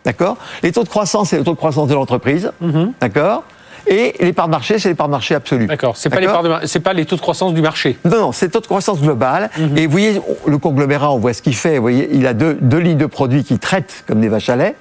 D'accord? 0.05 0.37
Les 0.62 0.73
taux 0.73 0.82
de 0.85 0.88
croissance, 0.88 1.29
c'est 1.31 1.38
le 1.38 1.44
taux 1.44 1.53
de 1.53 1.56
croissance 1.59 1.88
de 1.88 1.94
l'entreprise. 1.94 2.53
D'accord? 3.00 3.44
Et 3.90 4.14
les 4.20 4.32
parts 4.32 4.46
de 4.46 4.52
marché, 4.52 4.79
c'est 4.79 4.90
les 4.90 4.94
parts 4.94 5.08
de 5.08 5.12
marché 5.12 5.35
absolues. 5.35 5.67
D'accord. 5.67 5.96
C'est 5.96 6.11
pas 6.11 6.20
les 6.20 6.26
parts 6.26 6.43
de 6.43 6.67
c'est 6.67 6.81
pas 6.81 6.93
les 6.93 7.06
taux 7.06 7.17
de 7.17 7.20
croissance 7.20 7.55
du 7.55 7.62
marché. 7.62 7.99
Non, 8.05 8.19
non, 8.19 8.32
c'est 8.32 8.50
taux 8.50 8.61
de 8.61 8.67
croissance 8.67 9.00
globale. 9.00 9.50
Et 9.76 9.87
vous 9.87 9.93
voyez, 9.93 10.20
le 10.46 10.58
conglomérat, 10.58 11.12
on 11.12 11.19
voit 11.19 11.32
ce 11.32 11.43
qu'il 11.43 11.55
fait. 11.55 11.76
Vous 11.76 11.82
voyez, 11.82 12.08
il 12.12 12.26
a 12.26 12.35
deux, 12.35 12.58
deux 12.61 12.79
lignes 12.79 12.99
de 12.99 13.06
produits 13.06 13.44
qu'il 13.44 13.58
traite 13.58 14.05
comme 14.06 14.20
des 14.20 14.29
vaches 14.29 14.50
à 14.50 14.56
lait, 14.56 14.75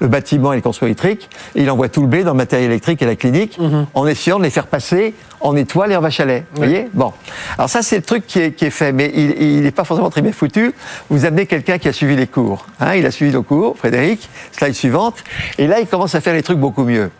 le 0.00 0.08
bâtiment 0.08 0.52
et 0.52 0.56
le 0.56 0.62
construction 0.62 0.86
électrique. 0.86 1.28
Et 1.54 1.62
il 1.62 1.70
envoie 1.70 1.88
tout 1.88 2.00
le 2.00 2.06
blé 2.06 2.24
dans 2.24 2.32
le 2.32 2.38
matériel 2.38 2.70
électrique 2.70 3.02
et 3.02 3.06
la 3.06 3.16
clinique 3.16 3.58
en 3.92 4.06
essayant 4.06 4.38
de 4.38 4.44
les 4.44 4.50
faire 4.50 4.66
passer 4.66 5.14
en 5.40 5.56
étoile 5.56 5.92
et 5.92 5.96
en 5.96 6.00
vache 6.00 6.20
à 6.20 6.24
lait. 6.24 6.44
Vous 6.54 6.62
voyez? 6.62 6.88
Bon. 6.94 7.12
Alors 7.58 7.68
ça, 7.68 7.82
c'est 7.82 7.96
le 7.96 8.02
truc 8.02 8.26
qui 8.26 8.40
est, 8.40 8.52
qui 8.52 8.64
est 8.64 8.70
fait. 8.70 8.92
Mais 8.92 9.12
il 9.14 9.60
n'est 9.60 9.72
pas 9.72 9.84
forcément 9.84 10.08
très 10.08 10.22
bien 10.22 10.32
foutu. 10.32 10.72
Vous 11.10 11.26
amenez 11.26 11.44
quelqu'un 11.44 11.76
qui 11.76 11.88
a 11.88 11.92
suivi 11.92 12.16
les 12.16 12.26
cours. 12.26 12.66
Hein, 12.80 12.94
il 12.94 13.04
a 13.04 13.10
suivi 13.10 13.30
nos 13.30 13.42
cours, 13.42 13.76
Frédéric. 13.76 14.28
Slide 14.52 14.74
suivante. 14.74 15.22
Et 15.58 15.66
là, 15.66 15.80
il 15.80 15.86
commence 15.86 16.14
à 16.14 16.22
faire 16.22 16.32
les 16.32 16.42
trucs 16.42 16.58
beaucoup 16.58 16.84
mieux 16.84 17.10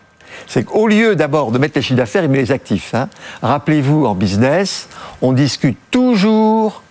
c'est 0.47 0.63
qu'au 0.63 0.87
lieu 0.87 1.15
d'abord 1.15 1.51
de 1.51 1.57
mettre 1.57 1.75
les 1.77 1.81
chiffres 1.81 1.97
d'affaires, 1.97 2.23
il 2.23 2.29
met 2.29 2.39
les 2.39 2.51
actifs. 2.51 2.93
hein. 2.93 3.09
Rappelez-vous, 3.41 4.05
en 4.05 4.15
business, 4.15 4.89
on 5.21 5.33
discute 5.33 5.77
toujours 5.91 6.81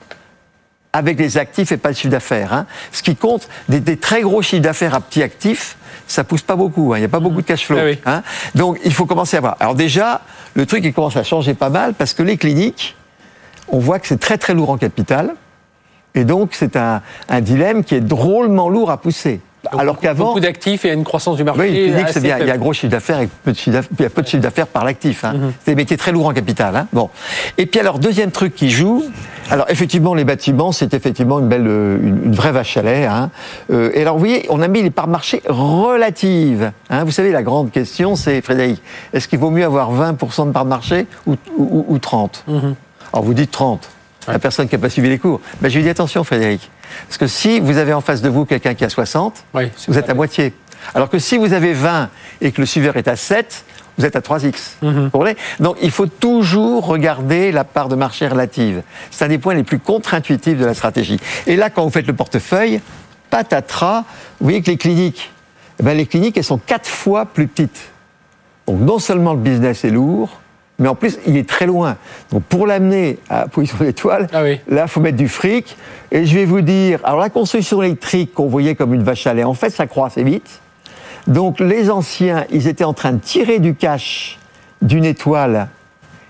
avec 0.92 1.18
les 1.18 1.38
actifs 1.38 1.72
et 1.72 1.76
pas 1.76 1.88
le 1.88 1.94
chiffre 1.94 2.10
d'affaires. 2.12 2.52
hein. 2.52 2.66
Ce 2.92 3.02
qui 3.02 3.16
compte, 3.16 3.48
des, 3.68 3.80
des 3.80 3.96
très 3.96 4.22
gros 4.22 4.42
chiffres 4.42 4.62
d'affaires 4.62 4.94
à 4.94 5.00
petits 5.00 5.22
actifs, 5.22 5.76
ça 6.06 6.22
pousse 6.22 6.42
pas 6.42 6.54
beaucoup. 6.56 6.92
hein. 6.92 6.98
Il 6.98 7.00
n'y 7.00 7.06
a 7.06 7.08
pas 7.08 7.20
beaucoup 7.20 7.40
de 7.42 7.46
cash 7.46 7.66
flow. 7.66 7.78
Ah 7.80 7.84
oui. 7.84 7.98
hein. 8.06 8.22
Donc, 8.54 8.78
il 8.84 8.92
faut 8.92 9.06
commencer 9.06 9.36
à 9.36 9.40
voir. 9.40 9.56
Alors 9.58 9.74
déjà, 9.74 10.20
le 10.54 10.66
truc, 10.66 10.84
il 10.84 10.92
commence 10.92 11.16
à 11.16 11.24
changer 11.24 11.54
pas 11.54 11.70
mal 11.70 11.94
parce 11.94 12.14
que 12.14 12.22
les 12.22 12.36
cliniques, 12.36 12.96
on 13.68 13.78
voit 13.78 13.98
que 13.98 14.06
c'est 14.06 14.20
très 14.20 14.38
très 14.38 14.54
lourd 14.54 14.70
en 14.70 14.76
capital. 14.78 15.34
Et 16.14 16.24
donc, 16.24 16.50
c'est 16.52 16.76
un, 16.76 17.02
un 17.28 17.40
dilemme 17.40 17.82
qui 17.82 17.96
est 17.96 18.00
drôlement 18.00 18.68
lourd 18.68 18.90
à 18.92 18.98
pousser. 18.98 19.40
Donc, 19.72 19.80
Alors 19.80 19.98
qu'avant, 19.98 20.26
Beaucoup 20.26 20.40
d'actifs 20.40 20.84
et 20.84 20.92
une 20.92 21.04
croissance 21.04 21.36
du 21.36 21.44
marché. 21.44 21.60
oui, 21.94 22.02
c'est 22.10 22.20
bien. 22.22 22.38
Il 22.38 22.46
y 22.46 22.50
a 22.50 22.54
un 22.54 22.58
gros 22.58 22.72
chiffre 22.72 22.90
d'affaires 22.90 23.20
et 23.20 23.28
peu 23.44 23.52
de 23.52 23.56
chiffre 23.56 23.72
d'affaires, 23.72 23.90
il 23.98 24.02
y 24.02 24.06
a 24.06 24.10
peu 24.10 24.22
de 24.22 24.26
chiffre 24.26 24.42
d'affaires 24.42 24.66
par 24.66 24.84
l'actif. 24.84 25.24
Hein. 25.24 25.34
Mhm. 25.34 25.52
C'est 25.64 25.70
des 25.72 25.76
métiers 25.76 25.96
très 25.96 26.12
lourds 26.12 26.26
en 26.26 26.32
capital. 26.34 26.76
Hein. 26.76 26.86
Bon. 26.92 27.10
Et 27.58 27.66
puis 27.66 27.80
alors, 27.80 27.98
deuxième 27.98 28.30
truc 28.30 28.54
qui 28.54 28.70
joue, 28.70 29.04
alors 29.50 29.66
effectivement, 29.68 30.14
les 30.14 30.24
bâtiments, 30.24 30.72
c'est 30.72 30.92
effectivement 30.94 31.38
une 31.40 31.48
belle, 31.48 31.66
euh, 31.66 31.98
une, 32.02 32.24
une 32.26 32.34
vraie 32.34 32.52
vache 32.52 32.76
à 32.76 32.82
lait. 32.82 33.06
Hein. 33.06 33.30
Euh, 33.70 33.90
et 33.94 34.02
alors, 34.02 34.14
vous 34.14 34.20
voyez, 34.20 34.46
on 34.50 34.60
a 34.62 34.68
mis 34.68 34.82
les 34.82 34.90
parts 34.90 35.08
marché 35.08 35.42
relatives. 35.48 36.72
Vous 36.90 37.10
savez, 37.10 37.30
la 37.32 37.42
grande 37.42 37.70
question, 37.70 38.16
c'est, 38.16 38.40
Frédéric, 38.42 38.80
est-ce 39.12 39.28
qu'il 39.28 39.38
vaut 39.38 39.50
mieux 39.50 39.64
avoir 39.64 39.92
20% 39.92 40.46
de 40.48 40.52
parts 40.52 40.64
marché 40.64 41.06
ou, 41.26 41.36
ou, 41.56 41.84
ou 41.88 41.98
30 41.98 42.44
Mhm. 42.48 42.74
Alors, 43.12 43.24
vous 43.24 43.34
dites 43.34 43.50
30. 43.50 43.88
La 44.26 44.38
personne 44.38 44.68
qui 44.68 44.74
n'a 44.74 44.80
pas 44.80 44.88
suivi 44.88 45.08
les 45.08 45.18
cours. 45.18 45.40
Ben, 45.60 45.68
je 45.68 45.76
lui 45.76 45.82
dis 45.84 45.90
attention, 45.90 46.24
Frédéric. 46.24 46.70
Parce 47.08 47.18
que 47.18 47.26
si 47.26 47.60
vous 47.60 47.78
avez 47.78 47.92
en 47.92 48.00
face 48.00 48.22
de 48.22 48.28
vous 48.28 48.44
quelqu'un 48.44 48.74
qui 48.74 48.84
a 48.84 48.88
60, 48.88 49.44
Oui, 49.54 49.70
c'est 49.76 49.90
vous 49.90 49.98
êtes 49.98 50.10
à 50.10 50.14
moitié. 50.14 50.52
Alors 50.94 51.08
que 51.08 51.18
si 51.18 51.38
vous 51.38 51.52
avez 51.52 51.72
20 51.72 52.10
et 52.40 52.52
que 52.52 52.60
le 52.60 52.66
suiveur 52.66 52.96
est 52.96 53.08
à 53.08 53.16
7, 53.16 53.64
vous 53.96 54.04
êtes 54.04 54.16
à 54.16 54.20
3x. 54.20 54.76
Mhm. 54.82 55.10
Donc 55.60 55.76
il 55.80 55.90
faut 55.90 56.06
toujours 56.06 56.86
regarder 56.86 57.52
la 57.52 57.64
part 57.64 57.88
de 57.88 57.94
marché 57.94 58.26
relative. 58.26 58.82
C'est 59.10 59.24
un 59.24 59.28
des 59.28 59.38
points 59.38 59.54
les 59.54 59.62
plus 59.62 59.78
contre-intuitifs 59.78 60.58
de 60.58 60.64
la 60.64 60.74
stratégie. 60.74 61.18
Et 61.46 61.56
là, 61.56 61.70
quand 61.70 61.84
vous 61.84 61.90
faites 61.90 62.06
le 62.06 62.14
portefeuille, 62.14 62.80
patatras, 63.30 64.04
vous 64.40 64.46
voyez 64.46 64.62
que 64.62 64.70
les 64.70 64.76
cliniques, 64.76 65.32
eh 65.80 65.82
ben, 65.82 65.96
les 65.96 66.06
cliniques, 66.06 66.36
elles 66.36 66.44
sont 66.44 66.58
quatre 66.58 66.88
fois 66.88 67.26
plus 67.26 67.46
petites. 67.46 67.90
Donc 68.66 68.80
non 68.80 68.98
seulement 68.98 69.34
le 69.34 69.40
business 69.40 69.84
est 69.84 69.90
lourd, 69.90 70.40
mais 70.78 70.88
en 70.88 70.94
plus, 70.94 71.18
il 71.26 71.36
est 71.36 71.48
très 71.48 71.66
loin. 71.66 71.96
Donc 72.32 72.42
pour 72.44 72.66
l'amener 72.66 73.18
à 73.28 73.46
position 73.48 73.78
d'étoile, 73.80 74.26
Ah 74.32 74.42
oui. 74.42 74.60
là, 74.68 74.82
il 74.82 74.88
faut 74.88 75.00
mettre 75.00 75.16
du 75.16 75.28
fric. 75.28 75.76
Et 76.10 76.26
je 76.26 76.34
vais 76.34 76.44
vous 76.44 76.60
dire, 76.62 77.00
alors 77.04 77.20
la 77.20 77.30
construction 77.30 77.82
électrique 77.82 78.34
qu'on 78.34 78.48
voyait 78.48 78.74
comme 78.74 78.92
une 78.94 79.02
vache 79.02 79.26
à 79.26 79.34
lait, 79.34 79.44
en 79.44 79.54
fait, 79.54 79.70
ça 79.70 79.86
croît 79.86 80.08
assez 80.08 80.22
vite. 80.24 80.60
Donc 81.26 81.60
les 81.60 81.90
anciens, 81.90 82.44
ils 82.50 82.68
étaient 82.68 82.84
en 82.84 82.92
train 82.92 83.12
de 83.12 83.18
tirer 83.18 83.58
du 83.58 83.74
cash 83.74 84.38
d'une 84.82 85.04
étoile. 85.04 85.68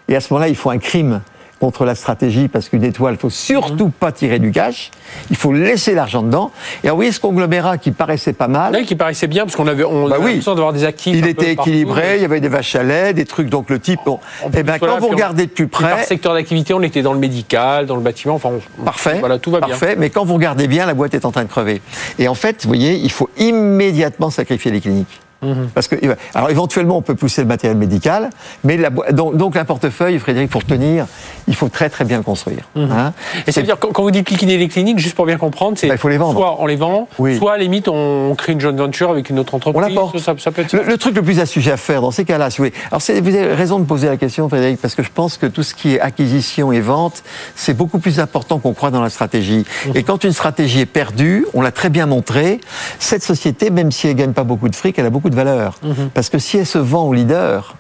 Et 0.09 0.15
à 0.17 0.21
ce 0.21 0.33
moment-là, 0.33 0.49
il 0.49 0.57
faut 0.57 0.71
un 0.71 0.79
crime 0.79 1.23
contre 1.65 1.87
la 1.87 1.95
stratégie 1.95 2.49
parce 2.49 2.69
qu'une 2.69 2.85
étoile, 2.85 3.15
il 3.15 3.19
faut 3.19 3.31
surtout 3.31 3.89
pas 3.89 4.13
tirer 4.13 4.39
du 4.39 4.51
cash. 4.53 4.91
Il 5.31 5.37
faut 5.37 5.51
laisser 5.55 5.95
l'argent 5.95 6.21
dedans. 6.21 6.51
Et 6.83 6.89
alors, 6.89 6.97
vous 6.97 6.99
voyez 6.99 7.13
ce 7.13 7.21
conglomérat 7.21 7.79
qui 7.79 7.91
paraissait 7.91 8.35
pas 8.35 8.49
mal. 8.49 8.75
Oui, 8.77 8.85
qui 8.85 8.97
paraissait 8.97 9.29
bien 9.29 9.45
parce 9.45 9.57
qu'on 9.57 9.67
avait, 9.67 9.83
on 9.83 10.07
Bah 10.07 10.17
avait 10.17 10.25
oui. 10.25 10.31
l'impression 10.33 10.55
d'avoir 10.57 10.75
des 10.75 10.85
actifs. 10.85 11.17
Il 11.17 11.27
était 11.27 11.55
partout, 11.55 11.71
équilibré, 11.71 12.03
mais- 12.03 12.17
il 12.19 12.23
y 12.23 12.25
avait 12.27 12.41
des 12.41 12.49
vaches 12.49 12.75
à 12.77 12.83
lait, 12.83 13.15
des 13.15 13.25
trucs, 13.25 13.49
donc 13.49 13.71
le 13.71 13.79
type. 13.81 14.01
Bon, 14.05 14.19
plus, 14.19 14.61
eh 14.61 14.63
ben, 14.63 14.79
quand 14.79 14.99
vous 15.01 15.09
regardez 15.09 15.47
de 15.47 15.51
plus 15.53 15.67
puis 15.69 15.83
Par 15.83 15.93
près, 15.97 16.05
secteur 16.05 16.35
d'activité, 16.35 16.75
on 16.75 16.83
était 16.83 17.01
dans 17.01 17.15
le 17.15 17.19
médical, 17.19 17.87
dans 17.87 17.97
le 17.97 18.03
bâtiment. 18.03 18.35
Enfin, 18.35 18.51
on- 18.79 18.85
Parfait. 18.85 19.17
Voilà, 19.21 19.39
tout 19.39 19.51
va 19.51 19.61
bien. 19.61 19.69
Parfait. 19.71 19.97
Mais 19.99 20.11
quand 20.11 20.27
vous 20.27 20.35
regardez 20.35 20.69
bien, 20.69 20.85
la 20.85 20.93
boîte 20.93 21.15
est 21.15 21.25
en 21.25 21.33
train 21.33 21.45
de 21.45 21.49
crever. 21.49 21.81
Et 22.19 22.29
en 22.29 22.35
fait, 22.35 22.63
vous 22.65 22.69
voyez, 22.69 22.97
il 22.97 23.11
faut 23.11 23.31
immédiatement 23.39 24.29
sacrifier 24.29 24.71
les 24.71 24.83
cliniques. 24.83 25.21
Mhm. 25.45 25.69
Parce 25.75 25.89
que, 25.89 25.97
alors 26.35 26.51
éventuellement, 26.51 26.97
on 26.97 27.03
peut 27.03 27.15
pousser 27.15 27.43
le 27.43 27.49
matériel 27.49 27.77
médical, 27.77 28.31
mais 28.65 28.77
la, 28.77 28.91
donc, 28.91 29.37
donc 29.37 29.57
un 29.57 29.65
portefeuille, 29.65 30.19
Frédéric, 30.19 30.51
pour 30.51 30.65
tenir, 30.65 31.07
il 31.49 31.55
faut 31.55 31.69
très 31.69 31.89
très 31.91 32.05
bien 32.05 32.17
le 32.19 32.23
construire. 32.23 32.69
Mhm. 32.75 32.91
hein. 32.91 33.13
Et 33.47 33.53
ça 33.53 33.61
veut 33.61 33.67
dire, 33.67 33.79
quand 33.79 34.03
vous 34.03 34.11
dites 34.11 34.31
liquider 34.31 34.57
les 34.59 34.69
cliniques, 34.69 34.99
juste 34.99 35.15
pour 35.15 35.27
bien 35.27 35.37
comprendre, 35.37 35.77
c'est 35.79 35.87
Bah, 35.89 35.95
il 35.95 35.99
faut 35.99 36.09
les 36.09 36.17
vendre. 36.19 36.39
soit 36.39 36.57
on 36.61 36.67
les 36.67 36.77
vend, 36.77 37.09
Oui. 37.19 37.39
soit 37.39 37.53
à 37.55 37.57
la 37.57 37.63
limite 37.65 37.89
on 37.89 38.35
crée 38.37 38.53
une 38.53 38.61
joint 38.61 38.73
venture 38.73 39.11
avec 39.11 39.31
une 39.31 39.39
autre 39.39 39.55
On 39.55 39.57
entreprise. 39.59 39.89
l'apporte. 39.89 40.19
Ça, 40.19 40.35
ça 40.39 40.51
peut 40.51 40.63
être. 40.63 40.73
Le, 40.73 40.83
le 40.85 40.99
truc 40.99 41.15
le 41.17 41.23
plus 41.23 41.41
astucieux 41.41 41.73
à 41.73 41.77
faire 41.77 42.01
dans 42.01 42.11
ces 42.11 42.25
cas-là, 42.25 42.51
si 42.51 42.59
vous 42.59 42.65
voulez. 42.65 42.75
Alors, 42.91 43.01
vous 43.01 43.35
avez 43.37 43.55
raison 43.55 43.79
de 43.79 43.85
poser 43.85 44.09
la 44.09 44.17
question, 44.17 44.49
Frédéric, 44.49 44.81
parce 44.81 44.95
que 44.95 45.03
je 45.03 45.11
pense 45.13 45.37
que 45.37 45.47
tout 45.47 45.63
ce 45.63 45.75
qui 45.75 45.95
est 45.97 46.01
acquisition 46.01 46.73
et 46.73 46.81
vente, 46.81 47.23
c'est 47.55 47.75
beaucoup 47.75 47.99
plus 47.99 48.21
important 48.21 48.59
qu'on 48.59 48.73
croit 48.75 48.91
dans 48.91 49.03
la 49.03 49.11
stratégie. 49.11 49.65
Et 49.95 50.03
quand 50.03 50.25
une 50.25 50.33
stratégie 50.33 50.81
est 50.81 50.87
perdue, 50.87 51.47
on 51.55 51.61
l'a 51.61 51.73
très 51.73 51.91
bien 51.91 52.07
montré, 52.07 52.61
cette 52.99 53.23
société, 53.23 53.71
même 53.71 53.91
si 53.93 54.09
elle 54.09 54.15
gagne 54.15 54.33
pas 54.33 54.45
beaucoup 54.45 54.69
de 54.69 54.77
fric, 54.77 54.99
elle 54.99 55.07
a 55.07 55.11
beaucoup 55.11 55.31
de 55.31 55.34
valeur. 55.35 55.79
Parce 56.15 56.29
que 56.29 56.39
si 56.39 56.59
elle 56.59 56.67
se 56.67 56.79
vend 56.79 57.05
au 57.05 57.13
leader, 57.13 57.77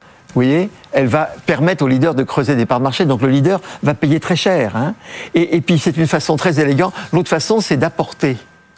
vous 0.00 0.40
voyez, 0.40 0.68
elle 0.92 1.06
va 1.06 1.28
permettre 1.46 1.84
au 1.84 1.88
leader 1.88 2.14
de 2.14 2.24
creuser 2.24 2.56
des 2.56 2.66
parts 2.66 2.80
de 2.80 2.84
marché. 2.84 3.04
Donc 3.04 3.22
le 3.22 3.28
leader 3.28 3.60
va 3.82 3.94
payer 3.94 4.18
très 4.18 4.36
cher. 4.36 4.76
Hein. 4.76 4.94
Et, 5.34 5.56
et 5.56 5.60
puis 5.60 5.78
c'est 5.78 5.96
une 5.96 6.08
façon 6.08 6.36
très 6.36 6.58
élégante. 6.58 6.92
L'autre 7.12 7.28
façon, 7.28 7.60
c'est 7.60 7.76
d'apporter. 7.76 8.36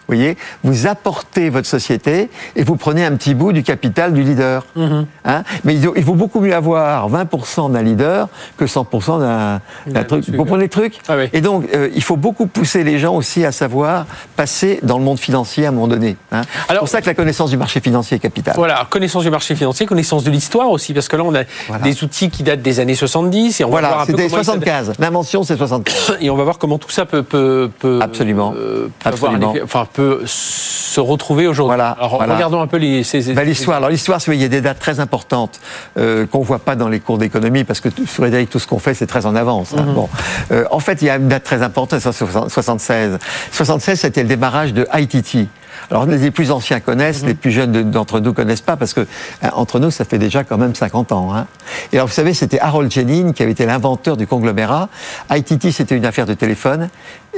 Vous 0.08 0.14
voyez, 0.14 0.36
vous 0.62 0.86
apportez 0.86 1.50
votre 1.50 1.66
société 1.66 2.28
et 2.54 2.62
vous 2.62 2.76
prenez 2.76 3.04
un 3.04 3.16
petit 3.16 3.34
bout 3.34 3.52
du 3.52 3.62
capital 3.62 4.12
du 4.12 4.22
leader. 4.22 4.64
Mhm. 4.76 5.06
Hein 5.24 5.42
Mais 5.64 5.74
il 5.74 6.04
vaut 6.04 6.14
beaucoup 6.14 6.40
mieux 6.40 6.54
avoir 6.54 7.08
20% 7.10 7.72
d'un 7.72 7.82
leader 7.82 8.28
que 8.56 8.66
100% 8.66 9.60
d'un 9.86 10.04
truc. 10.04 10.28
Vous 10.28 10.36
comprenez 10.36 10.64
le 10.64 10.68
truc? 10.68 10.98
Ah 11.08 11.14
oui. 11.16 11.24
Et 11.32 11.40
donc, 11.40 11.64
euh, 11.74 11.88
il 11.94 12.02
faut 12.02 12.16
beaucoup 12.16 12.46
pousser 12.46 12.84
les 12.84 12.98
gens 12.98 13.14
aussi 13.14 13.44
à 13.44 13.52
savoir 13.52 14.06
passer 14.36 14.78
dans 14.82 14.98
le 14.98 15.04
monde 15.04 15.18
financier 15.18 15.66
à 15.66 15.70
un 15.70 15.72
moment 15.72 15.88
donné. 15.88 16.16
Hein 16.32 16.42
C'est 16.68 16.78
pour 16.78 16.88
ça 16.88 17.00
que 17.00 17.06
la 17.06 17.14
connaissance 17.14 17.50
du 17.50 17.56
marché 17.56 17.80
financier 17.80 18.16
est 18.16 18.20
capitale. 18.20 18.54
Voilà, 18.56 18.86
connaissance 18.88 19.24
du 19.24 19.30
marché 19.30 19.54
financier, 19.56 19.86
connaissance 19.86 20.22
de 20.24 20.30
l'histoire 20.30 20.70
aussi, 20.70 20.94
parce 20.94 21.08
que 21.08 21.16
là, 21.16 21.24
on 21.24 21.34
a 21.34 21.42
Voilà. 21.68 21.82
des 21.82 22.04
outils 22.04 22.30
qui 22.30 22.42
datent 22.42 22.62
des 22.62 22.78
années 22.80 22.94
70 22.94 23.60
et 23.60 23.64
on 23.64 23.70
va 23.70 23.80
voir 23.80 23.90
Voilà, 23.90 24.02
un 24.02 24.06
peu 24.06 24.12
s'adaptent. 24.28 24.44
75. 24.44 24.92
L'invention, 24.98 25.42
c'est 25.42 25.56
75. 25.56 26.18
et 26.20 26.30
on 26.30 26.36
va 26.36 26.44
voir 26.44 26.58
comment 26.58 26.78
tout 26.78 26.90
ça 26.90 27.06
peut, 27.06 27.22
peut, 27.22 27.70
peut 27.78 27.98
Absolument. 28.02 28.54
euh, 28.56 28.88
peut 29.00 29.08
Absolument. 29.08 29.54
enfin 29.64 29.86
peut 29.96 30.20
se 30.26 31.00
retrouver 31.00 31.46
aujourd'hui. 31.46 31.74
Voilà, 31.76 31.90
Alors 31.98 32.16
voilà. 32.16 32.34
regardons 32.34 32.60
un 32.60 32.66
peu 32.66 32.76
les 32.76 33.02
ces, 33.02 33.32
Bah, 33.32 33.44
l'histoire, 33.44 33.78
alors 33.78 33.88
l'histoire, 33.88 34.20
il 34.28 34.34
y 34.34 34.44
a 34.44 34.48
des 34.48 34.60
dates 34.60 34.78
très 34.78 35.00
importantes 35.00 35.58
euh, 35.98 36.26
qu'on 36.26 36.40
voit 36.40 36.58
pas 36.58 36.76
dans 36.76 36.88
les 36.90 37.00
cours 37.00 37.16
d'économie 37.16 37.64
parce 37.64 37.80
que 37.80 37.88
Frédéric, 38.06 38.50
tout 38.50 38.58
ce 38.58 38.66
qu'on 38.66 38.78
fait, 38.78 38.92
c'est 38.94 39.06
très 39.06 39.24
en 39.24 39.34
avance. 39.34 39.72
Mhm. 39.72 39.78
hein. 39.78 39.92
Bon, 39.94 40.08
Euh, 40.52 40.64
en 40.70 40.80
fait, 40.80 41.00
il 41.00 41.06
y 41.06 41.10
a 41.10 41.16
une 41.16 41.28
date 41.28 41.44
très 41.44 41.62
importante, 41.62 41.98
c'est 41.98 42.12
76. 42.12 43.18
76, 43.52 43.98
c'était 44.00 44.22
le 44.22 44.28
démarrage 44.28 44.74
de 44.74 44.86
ITT. 44.94 45.48
Alors 45.90 46.06
les 46.06 46.30
plus 46.30 46.50
anciens 46.50 46.80
connaissent, 46.80 47.24
les 47.24 47.34
plus 47.34 47.50
jeunes 47.50 47.72
de- 47.72 47.82
d'entre 47.82 48.20
nous 48.20 48.32
connaissent 48.32 48.60
pas 48.60 48.76
parce 48.76 48.94
que 48.94 49.06
hein, 49.42 49.50
entre 49.54 49.78
nous, 49.78 49.90
ça 49.90 50.04
fait 50.04 50.18
déjà 50.18 50.44
quand 50.44 50.58
même 50.58 50.74
50 50.74 51.12
ans. 51.12 51.34
Hein. 51.34 51.46
Et 51.92 51.96
alors 51.96 52.08
vous 52.08 52.14
savez, 52.14 52.34
c'était 52.34 52.60
Harold 52.60 52.90
Jennings 52.90 53.32
qui 53.32 53.42
avait 53.42 53.52
été 53.52 53.66
l'inventeur 53.66 54.16
du 54.16 54.26
conglomérat. 54.26 54.88
ITT, 55.30 55.70
c'était 55.72 55.96
une 55.96 56.06
affaire 56.06 56.26
de 56.26 56.34
téléphone 56.34 56.88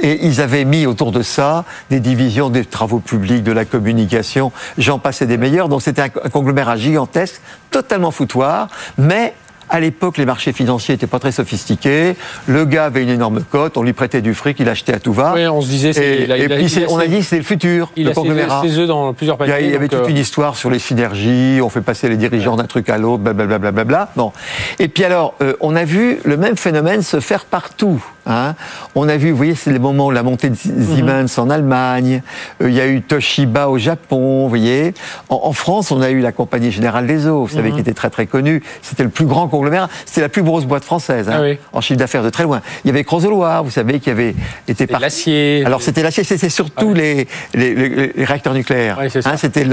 et 0.01 0.25
ils 0.25 0.41
avaient 0.41 0.65
mis 0.65 0.85
autour 0.85 1.11
de 1.11 1.21
ça 1.21 1.65
des 1.89 1.99
divisions 1.99 2.49
des 2.49 2.65
travaux 2.65 2.99
publics, 2.99 3.43
de 3.43 3.51
la 3.51 3.65
communication, 3.65 4.51
j'en 4.77 4.99
passais 4.99 5.25
des 5.25 5.37
meilleurs. 5.37 5.69
Donc 5.69 5.81
c'était 5.81 6.01
un 6.03 6.09
conglomérat 6.09 6.77
gigantesque, 6.77 7.41
totalement 7.71 8.11
foutoir, 8.11 8.69
mais 8.97 9.33
à 9.69 9.79
l'époque, 9.79 10.17
les 10.17 10.25
marchés 10.25 10.51
financiers 10.53 10.95
n'étaient 10.95 11.07
pas 11.07 11.19
très 11.19 11.31
sophistiqués. 11.31 12.15
Le 12.47 12.65
gars 12.65 12.85
avait 12.85 13.03
une 13.03 13.09
énorme 13.09 13.43
cote, 13.43 13.77
on 13.77 13.83
lui 13.83 13.93
prêtait 13.93 14.21
du 14.21 14.33
fric, 14.33 14.59
il 14.59 14.67
achetait 14.69 14.93
à 14.93 14.99
tout 14.99 15.13
va. 15.13 15.33
Oui, 15.35 15.45
on 15.47 15.61
se 15.61 15.67
disait, 15.67 15.93
c'est- 15.93 16.03
Et, 16.03 16.23
il 16.23 16.31
a- 16.31 16.37
et 16.37 16.43
il 16.45 16.51
a- 16.51 16.55
puis 16.55 16.65
il 16.65 16.69
c'est- 16.69 16.85
a 16.85 16.89
on 16.89 16.97
a 16.97 17.07
dit 17.07 17.21
c'était 17.23 17.37
le 17.37 17.43
futur, 17.43 17.91
il 17.95 18.05
le 18.05 18.11
a 18.11 18.13
ses, 18.13 18.19
conglomérat. 18.21 18.61
ses 18.63 18.77
œufs 18.79 18.87
dans 18.87 19.13
plusieurs 19.13 19.37
Il 19.41 19.47
y, 19.65 19.67
il 19.69 19.75
avait 19.75 19.87
toute 19.87 19.99
euh, 19.99 20.07
une 20.07 20.17
histoire 20.17 20.55
sur 20.55 20.69
les 20.69 20.79
synergies, 20.79 21.59
on 21.61 21.69
fait 21.69 21.81
passer 21.81 22.09
les 22.09 22.17
dirigeants 22.17 22.55
d'un 22.55 22.65
truc 22.65 22.89
à 22.89 22.97
l'autre, 22.97 23.23
blablabla. 23.23 23.57
Bla, 23.59 23.71
bla, 23.71 23.83
bla. 23.83 24.09
Bon. 24.15 24.31
Et 24.79 24.87
puis 24.87 25.03
alors, 25.03 25.35
euh, 25.41 25.53
on 25.61 25.75
a 25.75 25.83
vu 25.85 26.19
le 26.23 26.37
même 26.37 26.57
phénomène 26.57 27.01
se 27.01 27.19
faire 27.19 27.45
partout. 27.45 28.03
Hein. 28.29 28.55
On 28.95 29.09
a 29.09 29.17
vu, 29.17 29.31
vous 29.31 29.37
voyez, 29.37 29.55
c'est 29.55 29.71
les 29.71 29.79
moments 29.79 30.07
où 30.07 30.11
la 30.11 30.23
montée 30.23 30.49
de 30.49 30.55
Siemens 30.55 31.37
en 31.37 31.49
Allemagne, 31.49 32.21
euh, 32.61 32.69
il 32.69 32.75
y 32.75 32.79
a 32.81 32.87
eu 32.87 33.01
Toshiba 33.01 33.67
au 33.67 33.77
Japon, 33.77 34.43
vous 34.43 34.49
voyez. 34.49 34.93
En, 35.29 35.41
en 35.43 35.53
France, 35.53 35.91
on 35.91 36.01
a 36.01 36.09
eu 36.11 36.19
la 36.21 36.31
Compagnie 36.31 36.71
Générale 36.71 37.07
des 37.07 37.27
Eaux, 37.27 37.45
vous 37.45 37.53
savez, 37.55 37.71
qui 37.71 37.79
était 37.79 37.93
très 37.93 38.09
très 38.09 38.25
connue. 38.27 38.61
C'était 38.81 39.03
le 39.03 39.09
plus 39.09 39.25
grand 39.25 39.47
conglomérat, 39.47 39.89
c'était 40.05 40.21
la 40.21 40.29
plus 40.29 40.43
grosse 40.43 40.65
boîte 40.65 40.83
française, 40.85 41.27
hein, 41.29 41.35
Ah 41.37 41.41
oui. 41.41 41.57
en 41.73 41.81
chiffre 41.81 41.99
d'affaires 41.99 42.23
de 42.23 42.29
très 42.29 42.43
loin. 42.43 42.61
Il 42.83 42.87
y 42.87 42.91
avait 42.91 43.03
Creusot-Loire, 43.03 43.63
vous 43.63 43.71
savez, 43.71 43.99
qui 43.99 44.09
avait 44.09 44.35
été 44.67 44.87
parti. 44.87 45.01
l'acier. 45.03 45.63
Alors 45.65 45.81
c'était 45.81 46.03
l'acier, 46.03 46.23
c'était 46.23 46.49
surtout 46.49 46.93
les, 46.93 47.27
les, 47.53 47.73
les- 47.75 48.13
les 48.15 48.25
réacteurs 48.25 48.53
nucléaire. 48.53 48.97
Ouais, 48.99 49.09
c'est 49.09 49.21
ça. 49.21 49.31
Hein, 49.31 49.37
c'était 49.37 49.65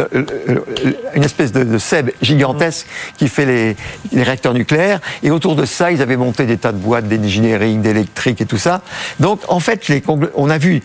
une 1.14 1.24
espèce 1.24 1.52
de, 1.52 1.64
de 1.64 1.78
seb 1.78 2.10
gigantesque 2.22 2.86
qui 3.16 3.28
fait 3.28 3.46
les, 3.46 3.76
les 4.12 4.22
réacteurs 4.22 4.54
nucléaires. 4.54 5.00
Et 5.22 5.30
autour 5.30 5.56
de 5.56 5.64
ça, 5.64 5.90
ils 5.90 6.02
avaient 6.02 6.16
monté 6.16 6.44
des 6.46 6.56
tas 6.56 6.72
de 6.72 6.78
boîtes 6.78 7.08
d'engineering, 7.08 7.80
d'électrique 7.82 8.40
et 8.46 8.48
tout 8.48 8.58
ça. 8.58 8.80
Donc 9.20 9.40
en 9.48 9.60
fait, 9.60 9.88
les 9.88 10.02
on 10.34 10.48
a 10.50 10.58
vu 10.58 10.82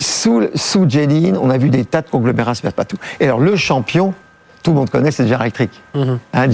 sous, 0.00 0.42
sous 0.54 0.88
Jenin, 0.88 1.34
on 1.40 1.50
a 1.50 1.58
vu 1.58 1.70
des 1.70 1.84
tas 1.84 2.02
de 2.02 2.08
conglomérats 2.10 2.54
se 2.54 2.64
mettre 2.64 2.76
partout. 2.76 2.96
Et 3.20 3.24
alors 3.24 3.40
le 3.40 3.56
champion, 3.56 4.14
tout 4.62 4.70
le 4.72 4.76
monde 4.76 4.90
connaît, 4.90 5.10
c'est 5.10 5.24
General 5.24 5.42
Electric. 5.42 5.70
Mhm. 5.94 6.18
Hein, 6.34 6.46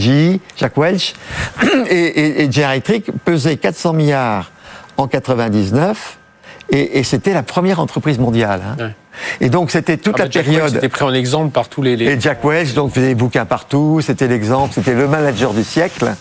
Jack 0.57 0.77
Welch. 0.77 1.15
Et, 1.91 1.95
et, 1.95 2.45
et 2.45 2.53
General 2.53 2.73
Electric 2.75 3.11
pesait 3.25 3.57
400 3.57 3.93
milliards 3.95 4.51
en 4.97 5.07
99. 5.09 6.19
Et, 6.71 6.99
et 6.99 7.03
c'était 7.05 7.35
la 7.35 7.43
première 7.43 7.79
entreprise 7.81 8.19
mondiale. 8.19 8.63
hein. 8.67 8.77
Ouais. 8.83 8.95
Et 9.41 9.49
donc 9.51 9.71
c'était 9.71 9.97
toute 9.99 10.15
Ah 10.19 10.25
la 10.25 10.31
Jack 10.31 10.47
période. 10.47 10.75
était 10.77 10.89
pris 10.89 11.05
en 11.05 11.13
exemple 11.13 11.51
par 11.51 11.69
tous 11.69 11.83
les. 11.83 11.97
les- 11.97 12.07
Et 12.07 12.21
Jack 12.21 12.43
Welch, 12.45 12.73
donc, 12.75 12.93
faisait 12.93 13.09
des 13.09 13.15
bouquins 13.15 13.45
partout, 13.45 14.01
c'était 14.03 14.27
l'exemple, 14.29 14.73
c'était 14.75 14.95
le 14.95 15.07
manager 15.07 15.53
du 15.53 15.63
siècle, 15.63 16.15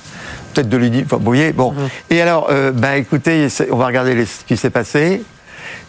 peut-être 0.53 0.69
de 0.69 0.77
l'Uni, 0.77 1.03
enfin, 1.05 1.17
vous 1.17 1.23
voyez, 1.25 1.51
bon. 1.51 1.73
Et 2.09 2.21
alors, 2.21 2.47
euh, 2.51 2.71
ben, 2.71 2.93
écoutez, 2.93 3.47
on 3.71 3.77
va 3.77 3.87
regarder 3.87 4.15
les- 4.15 4.25
ce 4.25 4.43
qui 4.45 4.55
s'est 4.57 4.69
passé. 4.69 5.23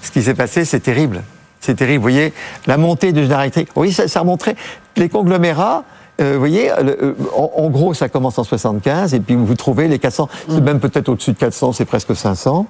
Ce 0.02 0.10
qui 0.10 0.22
s'est 0.22 0.34
passé, 0.34 0.64
c'est 0.64 0.80
terrible. 0.80 1.22
C'est 1.60 1.74
terrible, 1.76 1.98
vous 1.98 2.02
voyez, 2.10 2.32
la 2.66 2.76
montée 2.76 3.12
de 3.12 3.22
General 3.22 3.42
Electric. 3.42 3.68
Oui, 3.76 3.92
ça, 3.92 4.06
ça 4.08 4.20
remontrait 4.20 4.56
les 4.96 5.08
conglomérats. 5.08 5.84
euh, 6.20 6.34
vous 6.34 6.38
voyez, 6.38 6.70
le- 6.82 6.96
euh, 7.02 7.14
en, 7.34 7.50
en 7.64 7.70
gros, 7.70 7.92
ça 7.94 8.08
commence 8.08 8.38
en 8.38 8.44
75, 8.44 9.14
et 9.14 9.20
puis 9.20 9.34
vous 9.34 9.54
trouvez 9.56 9.88
les 9.88 9.98
400, 9.98 10.28
c'est 10.48 10.60
même 10.60 10.78
peut-être 10.78 11.08
au-dessus 11.08 11.32
de 11.32 11.38
400, 11.38 11.72
c'est 11.72 11.86
presque 11.86 12.14
500, 12.14 12.66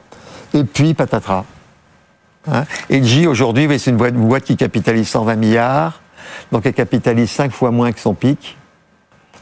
et 0.54 0.64
puis 0.64 0.94
patatras. 0.94 1.44
Hein. 2.50 2.64
Et 2.88 3.26
aujourd'hui, 3.26 3.68
c'est 3.78 3.90
une 3.90 3.96
boîte, 3.98 4.14
une 4.14 4.28
boîte 4.28 4.44
qui 4.44 4.56
capitalise 4.56 5.08
120 5.08 5.36
milliards, 5.36 6.00
donc 6.52 6.64
elle 6.64 6.72
capitalise 6.72 7.30
5 7.30 7.52
fois 7.52 7.70
moins 7.70 7.92
que 7.92 8.00
son 8.00 8.14
pic. 8.14 8.56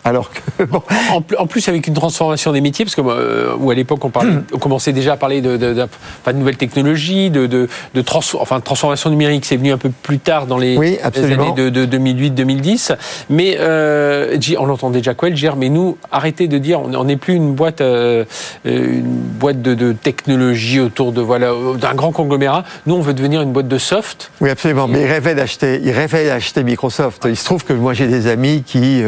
Alors 0.04 0.30
que, 0.30 0.64
bon, 0.64 0.82
En, 1.12 1.20
pl- 1.20 1.38
en 1.40 1.46
plus, 1.46 1.68
avec 1.68 1.86
une 1.86 1.94
transformation 1.94 2.52
des 2.52 2.60
métiers, 2.60 2.84
parce 2.84 2.94
que 2.96 3.00
euh, 3.02 3.54
où 3.58 3.70
à 3.70 3.74
l'époque 3.74 4.04
on, 4.04 4.10
parlait- 4.10 4.32
on 4.52 4.58
commençait 4.58 4.92
déjà 4.92 5.12
à 5.12 5.16
parler 5.16 5.40
de, 5.40 5.56
de, 5.56 5.74
de- 5.74 5.82
enfin, 6.22 6.32
de 6.32 6.38
nouvelles 6.38 6.56
technologies, 6.56 7.30
de, 7.30 7.68
trans- 8.04 8.20
enfin, 8.40 8.60
transformation 8.60 9.10
numérique, 9.10 9.44
c'est 9.44 9.56
venu 9.56 9.72
un 9.72 9.78
peu 9.78 9.90
plus 10.02 10.18
tard 10.18 10.46
dans 10.46 10.58
les, 10.58 10.76
Oui, 10.76 10.90
les 10.92 11.00
absolument. 11.00 11.52
années 11.54 11.70
de, 11.70 11.84
de 11.86 11.98
2008-2010. 11.98 12.96
Mais 13.30 13.56
euh, 13.60 14.36
on 14.58 14.66
l'entendait 14.66 15.02
Jack 15.02 15.22
Welch 15.22 15.34
dire, 15.36 15.54
mais 15.56 15.68
nous, 15.68 15.96
arrêtez 16.10 16.48
de 16.48 16.58
dire, 16.58 16.80
on 16.80 17.04
n'est 17.04 17.16
plus 17.16 17.34
une 17.34 17.54
boîte, 17.54 17.80
euh, 17.80 18.24
une 18.64 19.02
boîte 19.04 19.62
de, 19.62 19.92
technologie 19.92 20.80
autour 20.80 21.12
de 21.12 21.20
voilà 21.20 21.52
d'un 21.80 21.94
grand 21.94 22.10
conglomérat. 22.12 22.64
Nous, 22.86 22.94
on 22.94 23.00
veut 23.00 23.14
devenir 23.14 23.42
une 23.42 23.52
boîte 23.52 23.68
de 23.68 23.78
soft. 23.78 24.30
oui, 24.40 24.50
absolument. 24.50 24.88
Mais 24.88 25.02
il 25.02 25.06
rêvait 25.06 25.34
d'acheter, 25.34 25.80
il 25.82 25.90
rêvait 25.92 26.26
d'acheter 26.26 26.64
Microsoft. 26.64 27.22
Il 27.28 27.36
se 27.36 27.44
trouve 27.44 27.64
que 27.64 27.72
moi 27.72 27.92
j'ai 27.94 28.06
des 28.08 28.26
amis 28.26 28.62
qui 28.66 29.02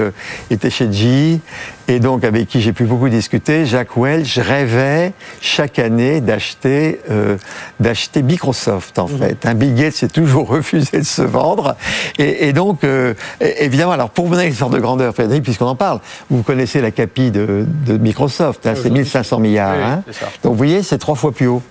étaient 0.51 0.71
chez 0.71 0.84
Et 1.89 2.01
donc 2.01 2.25
avec 2.25 2.49
qui 2.49 2.61
j'ai 2.63 2.73
pu 2.73 2.85
beaucoup 2.85 3.09
discuter. 3.09 3.67
Jacques 3.67 3.97
Welch 3.97 4.39
rêvait 4.39 5.13
chaque 5.41 5.79
année 5.79 6.21
d'acheter 6.23 7.01
euh, 7.11 7.37
d'acheter 7.81 8.23
Microsoft 8.23 8.99
en 8.99 9.07
fait. 9.07 9.45
Un 9.45 9.55
Bill 9.55 9.75
Gates 9.75 9.93
s'est 9.95 10.09
toujours 10.09 10.49
refusé 10.57 10.99
de 10.99 11.05
se 11.05 11.21
vendre 11.23 11.77
et, 12.19 12.49
et 12.49 12.53
donc 12.53 12.85
euh, 12.85 13.13
évidemment. 13.41 13.93
Alors 13.93 14.11
pour 14.11 14.27
vous 14.27 14.35
donner 14.35 14.47
une 14.49 14.55
sorte 14.55 14.73
de 14.73 14.79
grandeur, 14.79 15.15
Frédéric, 15.15 15.43
puisqu'on 15.45 15.67
en 15.67 15.77
parle, 15.77 16.01
vous 16.31 16.43
connaissez 16.43 16.81
la 16.81 16.91
capi 16.91 17.31
de, 17.31 17.67
de 17.87 17.99
Microsoft. 17.99 18.67
hein, 18.67 18.75
c'est 18.83 18.91
1500 18.91 19.39
milliards. 19.41 19.77
Oui, 19.77 19.83
hein. 19.83 20.03
ça. 20.13 20.27
Donc 20.43 20.53
vous 20.53 20.59
voyez, 20.59 20.83
c'est 20.83 20.99
trois 20.99 21.15
fois 21.17 21.33
plus 21.33 21.47
haut. 21.49 21.63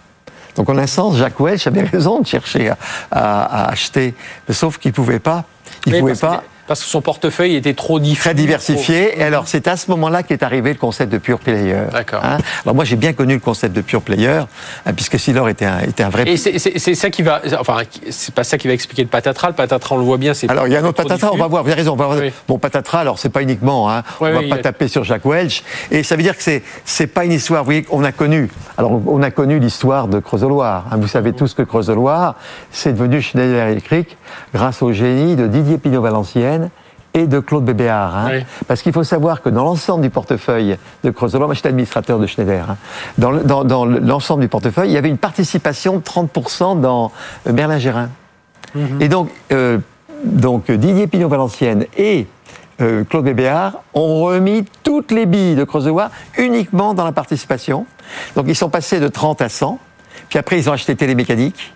Donc 0.56 0.70
en 0.70 0.78
un 0.78 0.86
sens, 0.86 1.18
Jacques 1.18 1.40
Welch 1.40 1.66
avait 1.66 1.82
raison 1.82 2.20
de 2.20 2.28
chercher 2.28 2.70
à, 2.70 2.78
à- 3.12 3.64
à 3.64 3.72
acheter, 3.72 4.14
sauf 4.52 4.78
qu'il 4.78 4.94
pouvait 4.94 5.18
pas. 5.20 5.46
Il 5.88 5.94
Oui, 5.96 6.00
pouvait 6.02 6.14
pas. 6.16 6.44
Parce 6.66 6.82
que 6.82 6.88
son 6.90 7.02
portefeuille 7.02 7.56
était 7.56 7.74
trop 7.74 8.00
diffus. 8.00 8.22
Très 8.22 8.34
diversifié. 8.34 9.20
Et 9.20 9.24
alors, 9.24 9.48
c'est 9.48 9.68
à 9.68 9.76
ce 9.76 9.92
moment-là 9.92 10.24
qu'est 10.24 10.44
arrivé 10.44 10.72
le 10.72 10.80
concept 10.80 11.12
de 11.12 11.18
pure 11.18 11.40
player. 11.40 11.76
D'accord. 11.92 12.22
Hein 12.24 12.38
alors, 12.64 12.74
moi, 12.74 12.86
j'ai 12.86 12.96
bien 12.96 13.12
connu 13.14 13.34
le 13.34 13.40
concept 13.42 13.76
de 13.76 13.82
pure 13.82 14.02
player, 14.02 14.42
hein, 14.86 14.94
puisque 14.94 15.20
Silor 15.20 15.50
était 15.50 15.66
un, 15.66 15.80
était 15.82 16.04
un 16.04 16.10
vrai. 16.10 16.24
Et 16.30 16.38
c'est- 16.38 16.96
ça 16.96 17.10
qui 17.10 17.22
va, 17.22 17.42
enfin, 17.60 17.80
c'est 18.10 18.34
pas 18.34 18.44
ça 18.46 18.58
qui 18.58 18.68
va 18.68 18.74
expliquer 18.74 19.02
le 19.04 19.10
patatras. 19.10 19.50
Le 19.50 19.56
patatras, 19.56 19.96
on 19.96 20.00
le 20.00 20.06
voit 20.06 20.18
bien, 20.18 20.34
c'est. 20.34 20.50
Alors, 20.50 20.68
il 20.68 20.74
y 20.74 20.76
a 20.76 20.80
un 20.80 20.86
autre 20.86 21.04
patatras, 21.04 21.32
on 21.34 21.38
va 21.38 21.48
voir, 21.48 21.64
vous 21.64 21.70
avez 21.70 21.76
raison. 21.82 21.94
On 21.94 21.98
va 21.98 22.06
voir. 22.06 22.18
Oui. 22.20 22.32
Bon, 22.48 22.58
patatras, 22.58 23.00
alors, 23.00 23.20
c'est 23.20 23.30
pas 23.30 23.42
uniquement, 23.42 23.92
hein, 23.92 24.04
on 24.22 24.26
va 24.26 24.30
oui, 24.32 24.36
pas 24.38 24.42
il 24.44 24.50
y 24.50 24.54
a- 24.54 24.58
taper 24.58 24.88
sur 24.88 25.04
Jacques 25.04 25.26
Welch. 25.26 25.64
Et 25.92 26.04
ça 26.04 26.16
veut 26.16 26.24
dire 26.24 26.38
que 26.38 26.44
c'est, 26.86 27.08
pas 27.08 27.26
une 27.26 27.34
histoire, 27.34 27.62
vous 27.64 27.66
voyez, 27.66 27.84
qu'on 27.84 28.04
a 28.06 28.12
connu. 28.14 28.50
Alors, 28.78 29.02
on 29.08 29.22
a 29.22 29.32
connu 29.32 29.60
l'histoire 29.60 30.08
de 30.08 30.20
Creusot-Loire. 30.20 30.86
hein. 30.92 30.98
vous 30.98 31.08
savez 31.10 31.34
tous 31.34 31.54
que 31.54 31.62
Creusot-Loire, 31.62 32.36
c'est 32.72 32.94
devenu 32.94 33.22
Schneider 33.22 33.68
Electric 33.68 34.18
grâce 34.54 34.82
au 34.82 34.94
génie 34.94 35.36
de 35.36 35.48
Didier 35.48 35.78
Et 37.16 37.28
de 37.28 37.40
Claude 37.40 37.64
Bébéard. 37.64 38.16
hein. 38.18 38.30
Oui. 38.32 38.46
Parce 38.68 38.82
qu'il 38.82 38.92
faut 38.92 39.04
savoir 39.04 39.44
que 39.44 39.50
dans 39.50 39.64
l'ensemble 39.64 40.02
du 40.02 40.10
portefeuille 40.10 40.78
de 41.04 41.12
Creusot-Loire, 41.12 41.48
moi 41.48 41.54
j'étais 41.54 41.70
administrateur 41.70 42.18
de 42.18 42.26
Schneider, 42.26 42.72
hein. 42.72 42.78
dans, 43.20 43.30
le- 43.30 43.44
dans- 43.44 43.64
dans 43.64 43.86
l'ensemble 43.86 44.42
du 44.42 44.48
portefeuille, 44.48 44.90
il 44.90 44.94
y 44.94 44.98
avait 44.98 45.10
une 45.10 45.20
participation 45.20 45.98
de 45.98 46.02
30% 46.02 46.80
dans 46.82 47.12
euh, 47.48 47.52
Berlin-Gérin. 47.52 48.10
Et 49.00 49.10
donc, 49.10 49.30
euh, 49.52 49.78
donc 50.24 50.72
Didier 50.72 51.06
Pignot-Valenciennes 51.06 51.86
et 51.96 52.26
euh, 52.82 53.04
Claude 53.04 53.26
Bébéard 53.26 53.84
ont 53.94 54.24
remis 54.24 54.66
toutes 54.82 55.12
les 55.12 55.28
billes 55.28 55.54
de 55.56 55.64
Creusot-Loire 55.66 56.10
uniquement 56.40 56.96
dans 56.96 57.06
la 57.06 57.12
participation. 57.12 57.86
Donc 58.36 58.46
ils 58.48 58.56
sont 58.56 58.70
passés 58.70 59.00
de 59.00 59.08
30 59.08 59.44
à 59.44 59.50
100, 59.50 59.78
puis 60.30 60.40
après 60.40 60.58
ils 60.58 60.68
ont 60.68 60.74
acheté 60.74 60.96
Télémécanique 60.96 61.76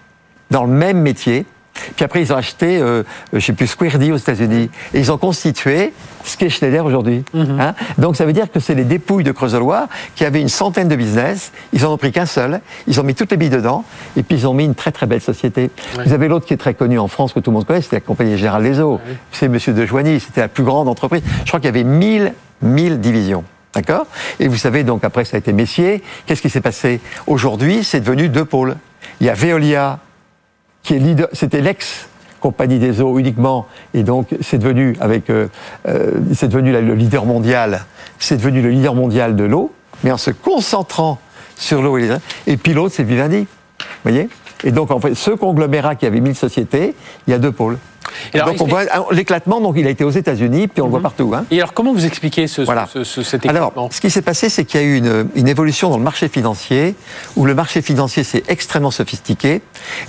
dans 0.50 0.64
le 0.64 0.72
même 0.72 1.00
métier. 1.00 1.46
Puis 1.96 2.06
après, 2.06 2.22
ils 2.22 2.34
ont 2.34 2.38
acheté, 2.38 2.80
euh, 2.80 3.04
je 3.34 3.40
sais 3.40 3.54
plus, 3.54 3.68
Square 3.68 3.98
D 3.98 4.12
aux 4.12 4.18
États-Unis. 4.18 4.70
Et 4.94 5.00
ils 5.00 5.12
ont 5.12 5.18
constitué 5.18 5.94
ce 6.24 6.38
qu'est 6.38 6.50
Schneider 6.50 6.86
aujourd'hui. 6.86 7.24
Mhm. 7.34 7.60
Hein. 7.60 7.76
Donc 7.98 8.16
ça 8.16 8.26
veut 8.26 8.34
dire 8.34 8.52
que 8.52 8.60
c'est 8.60 8.76
les 8.76 8.84
dépouilles 8.84 9.24
de 9.24 9.32
Creuselois 9.32 9.88
qui 10.16 10.26
avaient 10.26 10.42
une 10.42 10.50
centaine 10.50 10.88
de 10.88 10.96
business. 10.96 11.52
Ils 11.74 11.86
en 11.86 11.94
ont 11.94 11.98
pris 11.98 12.12
qu'un 12.12 12.26
seul. 12.26 12.62
Ils 12.88 13.00
ont 13.00 13.04
mis 13.04 13.16
toutes 13.16 13.32
les 13.32 13.38
billes 13.38 13.50
dedans. 13.50 13.84
Et 14.16 14.24
puis 14.24 14.38
ils 14.38 14.48
ont 14.48 14.54
mis 14.54 14.66
une 14.66 14.76
très 14.76 14.92
très 14.92 15.06
belle 15.06 15.22
société. 15.22 15.72
Ouais. 15.98 16.04
Vous 16.06 16.14
avez 16.14 16.28
l'autre 16.28 16.46
qui 16.46 16.54
est 16.54 16.58
très 16.58 16.74
connu 16.74 17.00
en 17.00 17.08
France, 17.08 17.34
que 17.34 17.40
tout 17.40 17.52
le 17.52 17.56
monde 17.56 17.66
connaît, 17.66 17.82
c'était 17.82 17.98
la 17.98 18.02
compagnie 18.02 18.38
Générale 18.38 18.64
des 18.64 18.80
Eaux. 18.80 19.00
Oui. 19.08 19.14
C'est 19.32 19.48
Monsieur 19.48 19.74
de 19.74 19.86
Joigny. 19.86 20.20
C'était 20.20 20.42
la 20.42 20.48
plus 20.48 20.64
grande 20.64 20.88
entreprise. 20.88 21.22
Je 21.44 21.48
crois 21.48 21.60
qu'il 21.60 21.68
y 21.68 21.70
avait 21.70 21.84
1000, 21.84 22.34
1000 22.62 23.00
divisions. 23.00 23.44
D'accord? 23.74 24.08
Et 24.40 24.48
vous 24.48 24.58
savez, 24.58 24.84
donc 24.84 25.04
après, 25.04 25.24
ça 25.24 25.38
a 25.38 25.40
été 25.40 25.54
Messier. 25.54 26.02
Qu'est-ce 26.26 26.42
qui 26.42 26.50
s'est 26.50 26.62
passé? 26.62 27.00
Aujourd'hui, 27.28 27.84
c'est 27.84 28.00
devenu 28.00 28.28
deux 28.28 28.46
pôles. 28.46 28.76
Il 29.22 29.28
y 29.28 29.30
a 29.30 29.34
Veolia, 29.34 30.00
c'était 31.34 31.62
l'ex 31.62 32.08
compagnie 32.40 32.80
des 32.80 33.02
eaux 33.02 33.18
uniquement, 33.18 33.68
et 33.94 34.04
donc 34.04 34.28
c'est 34.42 34.58
devenu 34.58 34.96
avec, 35.00 35.30
euh, 35.30 35.48
euh, 35.88 36.12
c'est 36.34 36.48
devenu 36.48 36.72
le 36.72 36.94
leader 36.94 37.26
mondial, 37.26 37.86
c'est 38.20 38.38
devenu 38.38 38.62
le 38.62 38.70
leader 38.70 38.94
mondial 38.94 39.36
de 39.36 39.44
l'eau, 39.44 39.72
mais 40.04 40.12
en 40.12 40.18
se 40.18 40.32
concentrant 40.32 41.20
sur 41.56 41.82
l'eau 41.82 41.98
et 41.98 42.08
les 42.08 42.16
et 42.46 42.58
puis 42.58 42.74
l'autre 42.74 42.94
c'est 42.96 43.04
Vivendi, 43.04 43.48
voyez? 44.04 44.30
Et 44.64 44.72
donc 44.72 44.92
en 44.92 45.00
fait, 45.00 45.16
ce 45.16 45.32
conglomérat 45.32 45.96
qui 45.96 46.06
avait 46.06 46.20
1000 46.20 46.36
sociétés, 46.36 46.96
il 47.28 47.32
y 47.32 47.34
a 47.34 47.40
deux 47.40 47.52
pôles. 47.52 47.78
Et 48.34 48.40
alors, 48.40 48.50
donc 48.54 48.62
on 48.62 48.66
voit 48.68 48.84
ah, 48.92 49.04
l'éclatement, 49.12 49.62
donc 49.62 49.76
il 49.78 49.86
a 49.88 49.90
été 49.90 50.04
aux 50.04 50.10
États-Unis, 50.10 50.68
puis 50.68 50.82
on 50.82 50.86
le 50.86 50.92
voit 50.92 51.02
partout. 51.02 51.32
Hein. 51.36 51.46
Et 51.52 51.58
alors, 51.60 51.74
comment 51.74 51.94
vous 51.94 52.06
expliquez 52.06 52.48
ce, 52.48 52.62
Voilà. 52.62 52.88
ce- 52.92 53.04
ce- 53.04 53.24
cet 53.24 53.46
Alors, 53.46 53.68
équipement 53.68 53.90
ce 53.92 54.02
qui 54.02 54.10
s'est 54.10 54.22
passé, 54.22 54.50
c'est 54.50 54.66
qu'il 54.66 54.80
y 54.82 54.84
a 54.84 54.86
eu 54.88 54.98
une, 54.98 55.28
une 55.36 55.48
évolution 55.48 55.90
dans 55.90 55.98
le 55.98 56.04
marché 56.04 56.28
financier, 56.30 56.96
où 57.36 57.46
le 57.46 57.56
marché 57.56 57.82
financier 57.82 58.24
s'est 58.24 58.44
extrêmement 58.48 58.92
sophistiqué, 58.92 59.62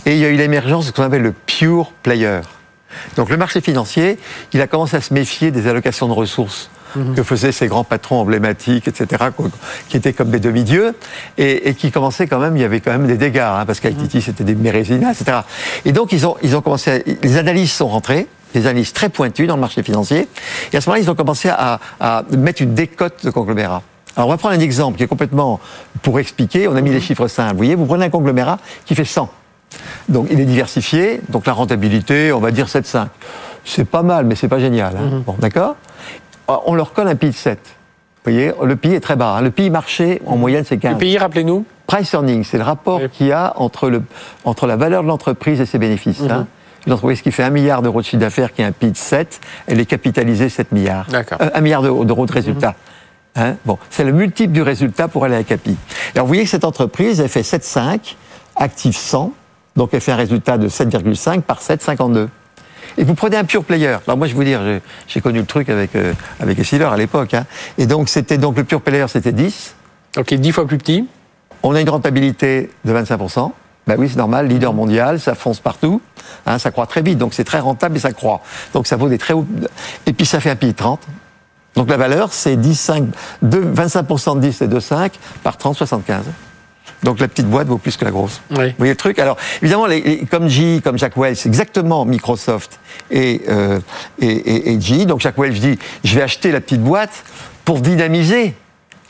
et 0.07 0.13
il 0.13 0.19
y 0.19 0.25
a 0.25 0.29
eu 0.29 0.37
l'émergence 0.37 0.85
de 0.85 0.89
ce 0.91 0.93
qu'on 0.95 1.03
appelle 1.03 1.23
le 1.23 1.33
pure 1.33 1.93
player. 2.03 2.41
Donc 3.17 3.29
le 3.31 3.37
marché 3.37 3.61
financier, 3.61 4.19
il 4.53 4.61
a 4.61 4.67
commencé 4.67 4.97
à 4.97 5.01
se 5.01 5.13
méfier 5.15 5.51
des 5.51 5.67
allocations 5.67 6.09
de 6.09 6.13
ressources 6.15 6.71
que 7.17 7.23
faisaient 7.23 7.53
ces 7.53 7.67
grands 7.67 7.85
patrons 7.85 8.21
emblématiques, 8.21 8.89
etc., 8.89 9.25
qui 9.89 9.97
étaient 9.97 10.13
comme 10.13 10.31
des 10.31 10.41
demi-dieux, 10.41 10.95
et, 11.37 11.69
et 11.69 11.75
qui 11.75 11.91
commençaient 11.91 12.27
quand 12.27 12.39
même, 12.39 12.57
il 12.57 12.61
y 12.61 12.65
avait 12.65 12.81
quand 12.81 12.93
même 12.93 13.07
des 13.07 13.17
dégâts, 13.17 13.39
hein, 13.39 13.65
parce 13.67 13.81
qu'Aititi, 13.81 14.21
c'était 14.23 14.45
des 14.45 14.55
mérésinas, 14.55 15.13
etc. 15.13 15.39
Et 15.85 15.93
donc, 15.93 16.13
ils 16.13 16.27
ont, 16.27 16.37
ils 16.43 16.57
ont 16.57 16.61
commencé, 16.61 16.91
à- 16.91 16.99
les 17.23 17.37
analystes 17.37 17.77
sont 17.77 17.89
rentrés, 17.89 18.27
des 18.55 18.67
analystes 18.67 18.97
très 18.97 19.09
pointus 19.09 19.47
dans 19.47 19.55
le 19.57 19.61
marché 19.61 19.83
financier, 19.83 20.27
et 20.73 20.77
à 20.77 20.81
ce 20.81 20.89
moment-là, 20.89 21.03
ils 21.05 21.11
ont 21.11 21.15
commencé 21.15 21.49
à, 21.51 21.81
à 22.01 22.23
mettre 22.37 22.63
une 22.63 22.75
décote 22.75 23.25
de 23.25 23.31
conglomérat. 23.31 23.83
Alors, 24.17 24.29
on 24.29 24.31
va 24.33 24.37
prendre 24.39 24.55
un 24.57 24.61
exemple 24.61 24.97
qui 24.99 25.05
est 25.05 25.07
complètement, 25.09 25.61
pour 26.03 26.19
expliquer, 26.19 26.67
on 26.67 26.75
a 26.75 26.81
mis 26.81 26.91
les 26.91 27.01
chiffres 27.01 27.29
simples. 27.29 27.53
Vous 27.53 27.57
voyez, 27.59 27.75
vous 27.75 27.87
prenez 27.87 28.07
un 28.07 28.11
conglomérat 28.11 28.59
qui 28.85 28.95
fait 28.95 29.05
100. 29.05 29.29
Donc 30.09 30.29
il 30.31 30.41
est 30.41 30.45
diversifié, 30.47 31.21
donc 31.29 31.45
la 31.47 31.53
rentabilité, 31.53 32.33
on 32.33 32.41
va 32.41 32.51
dire 32.51 32.67
7,5. 32.67 33.07
C'est 33.67 33.85
pas 33.85 34.03
mal, 34.03 34.25
mais 34.25 34.35
c'est 34.35 34.49
pas 34.49 34.59
génial. 34.59 34.95
hein. 34.97 35.23
Bon, 35.27 35.37
d'accord 35.39 35.77
On 36.49 36.75
leur 36.75 36.93
colle 36.93 37.09
un 37.09 37.15
PI 37.17 37.29
de 37.29 37.33
7. 37.35 37.59
Vous 38.25 38.33
voyez, 38.33 38.53
le 38.63 38.77
PI 38.77 38.95
est 38.95 39.01
très 39.01 39.17
bas. 39.17 39.37
hein. 39.37 39.41
Le 39.43 39.51
PI 39.51 39.71
marché, 39.71 40.21
en 40.27 40.37
moyenne, 40.37 40.65
c'est 40.67 40.79
15. 40.79 40.93
Le 40.93 40.99
pays, 40.99 41.19
rappelez-nous 41.19 41.65
Price 41.87 42.13
earning, 42.13 42.45
c'est 42.45 42.59
le 42.59 42.65
rapport 42.65 43.01
Oui. 43.01 43.09
qu'il 43.11 43.27
y 43.29 43.33
a 43.33 43.55
entre, 43.57 43.89
le, 43.89 44.03
entre 44.45 44.67
la 44.67 44.77
valeur 44.77 45.03
de 45.03 45.09
l'entreprise 45.09 45.61
et 45.61 45.67
ses 45.67 45.79
bénéfices. 45.79 46.21
Mhm. 46.21 46.31
hein. 46.31 46.47
Une 46.87 46.93
entreprise 46.93 47.23
qui 47.23 47.33
fait 47.33 47.43
un 47.43 47.51
milliard 47.51 47.83
d'euros 47.83 48.01
de 48.01 48.07
chiffre 48.07 48.21
d'affaires, 48.21 48.53
qui 48.53 48.63
a 48.63 48.67
un 48.67 48.73
PI 48.73 48.93
de 48.93 48.97
7, 48.97 49.41
elle 49.67 49.81
est 49.81 49.87
capitalisée 49.87 50.49
7 50.49 50.73
milliards. 50.73 51.07
D'accord. 51.11 51.39
Euh, 51.41 51.51
un 51.55 51.61
milliard 51.61 51.83
d'euros 51.83 52.27
de 52.27 52.33
résultat. 52.33 52.75
Hein 53.37 53.55
bon, 53.67 53.79
c'est 53.91 54.05
le 54.05 54.13
multiple 54.13 54.53
du 54.53 54.63
résultat 54.63 55.07
pour 55.09 55.25
aller 55.25 55.37
à 55.37 55.45
Capi. 55.45 55.77
Alors 56.15 56.27
vous 56.27 56.31
voyez 56.33 56.45
que 56.45 56.51
cette 56.51 56.65
entreprise, 56.65 57.21
elle 57.21 57.29
fait 57.29 57.43
7,5, 57.43 58.17
active 58.57 58.97
100, 58.97 59.33
donc 59.77 59.91
elle 59.93 60.01
fait 60.01 60.13
un 60.13 60.17
résultat 60.17 60.57
de 60.59 60.69
7,5 60.69 61.43
par 61.43 61.61
7, 61.63 61.83
52. 61.83 62.29
Et 62.97 63.05
vous 63.05 63.15
prenez 63.15 63.37
un 63.37 63.45
pure 63.45 63.65
player. 63.65 63.97
Alors 64.07 64.17
moi 64.17 64.27
je 64.27 64.33
vais 64.33 64.37
vous 64.37 64.45
dire, 64.45 64.61
j'ai- 65.07 65.21
connu 65.21 65.41
le 65.41 65.47
truc 65.47 65.69
avec 65.69 65.95
euh, 65.97 66.13
avec 66.41 66.59
Essilor 66.59 66.93
à 66.93 66.97
l'époque. 66.97 67.35
hein. 67.35 67.45
Et 67.77 67.87
donc 67.87 68.09
c'était 68.09 68.39
donc 68.39 68.57
le 68.57 68.65
pure 68.65 68.81
player, 68.81 69.07
c'était 69.09 69.33
10. 69.33 69.75
Ok, 70.17 70.33
10 70.35 70.53
fois 70.53 70.67
plus 70.67 70.79
petit. 70.79 71.07
On 71.63 71.75
a 71.75 71.81
une 71.81 71.91
rentabilité 71.91 72.71
de 72.85 72.93
25%. 72.93 73.53
Ben 73.87 73.97
oui, 73.99 74.09
c'est 74.11 74.17
normal, 74.19 74.47
leader 74.49 74.75
mondial, 74.75 75.19
ça 75.19 75.35
fonce 75.35 75.61
partout, 75.61 76.03
hein, 76.47 76.59
ça 76.59 76.71
croît 76.71 76.87
très 76.87 77.01
vite, 77.01 77.17
donc 77.17 77.33
c'est 77.33 77.45
très 77.45 77.59
rentable 77.59 77.97
et 77.97 78.01
ça 78.01 78.13
croît. 78.13 78.43
Donc 78.75 78.87
ça 78.87 78.97
vaut 78.97 79.09
des 79.09 79.17
très 79.17 79.33
hauts. 79.33 79.47
Et 80.05 80.13
puis 80.13 80.27
ça 80.27 80.41
fait 80.41 80.51
un 80.51 80.55
de 80.55 80.71
30. 80.73 81.01
Donc 81.75 81.89
la 81.89 81.97
valeur, 81.97 82.33
c'est 82.33 82.57
10, 82.57 82.75
5, 82.79 83.05
2, 83.43 83.73
25% 83.75 84.37
de 84.37 84.41
10, 84.41 84.53
c'est 84.53 84.69
2,5 84.69 85.13
par 85.43 85.57
30, 85.57 85.75
75. 85.77 86.25
Donc 87.03 87.21
la 87.21 87.29
petite 87.29 87.47
boîte 87.49 87.69
vaut 87.69 87.79
plus 87.79 87.97
que 87.97 88.05
la 88.05 88.11
grosse. 88.11 88.41
Oui. 88.51 88.69
Vous 88.71 88.75
voyez 88.79 88.93
le 88.93 88.97
truc? 88.97 89.19
Alors, 89.19 89.37
évidemment, 89.63 89.87
les- 89.87 90.01
les- 90.01 90.19
comme 90.27 90.49
G, 90.49 90.81
comme 90.83 90.99
Jack 90.99 91.17
Welch, 91.17 91.47
exactement 91.47 92.05
Microsoft 92.05 92.81
et, 93.11 93.43
euh, 93.49 93.79
et, 94.21 94.27
et, 94.27 94.73
et 94.73 94.81
G. 94.81 95.07
Donc 95.07 95.21
Jack 95.21 95.39
Welch 95.39 95.59
dit, 95.61 95.79
je 96.03 96.15
vais 96.17 96.23
acheter 96.23 96.51
la 96.51 96.61
petite 96.61 96.83
boîte 96.83 97.25
pour 97.65 97.81
dynamiser 97.81 98.55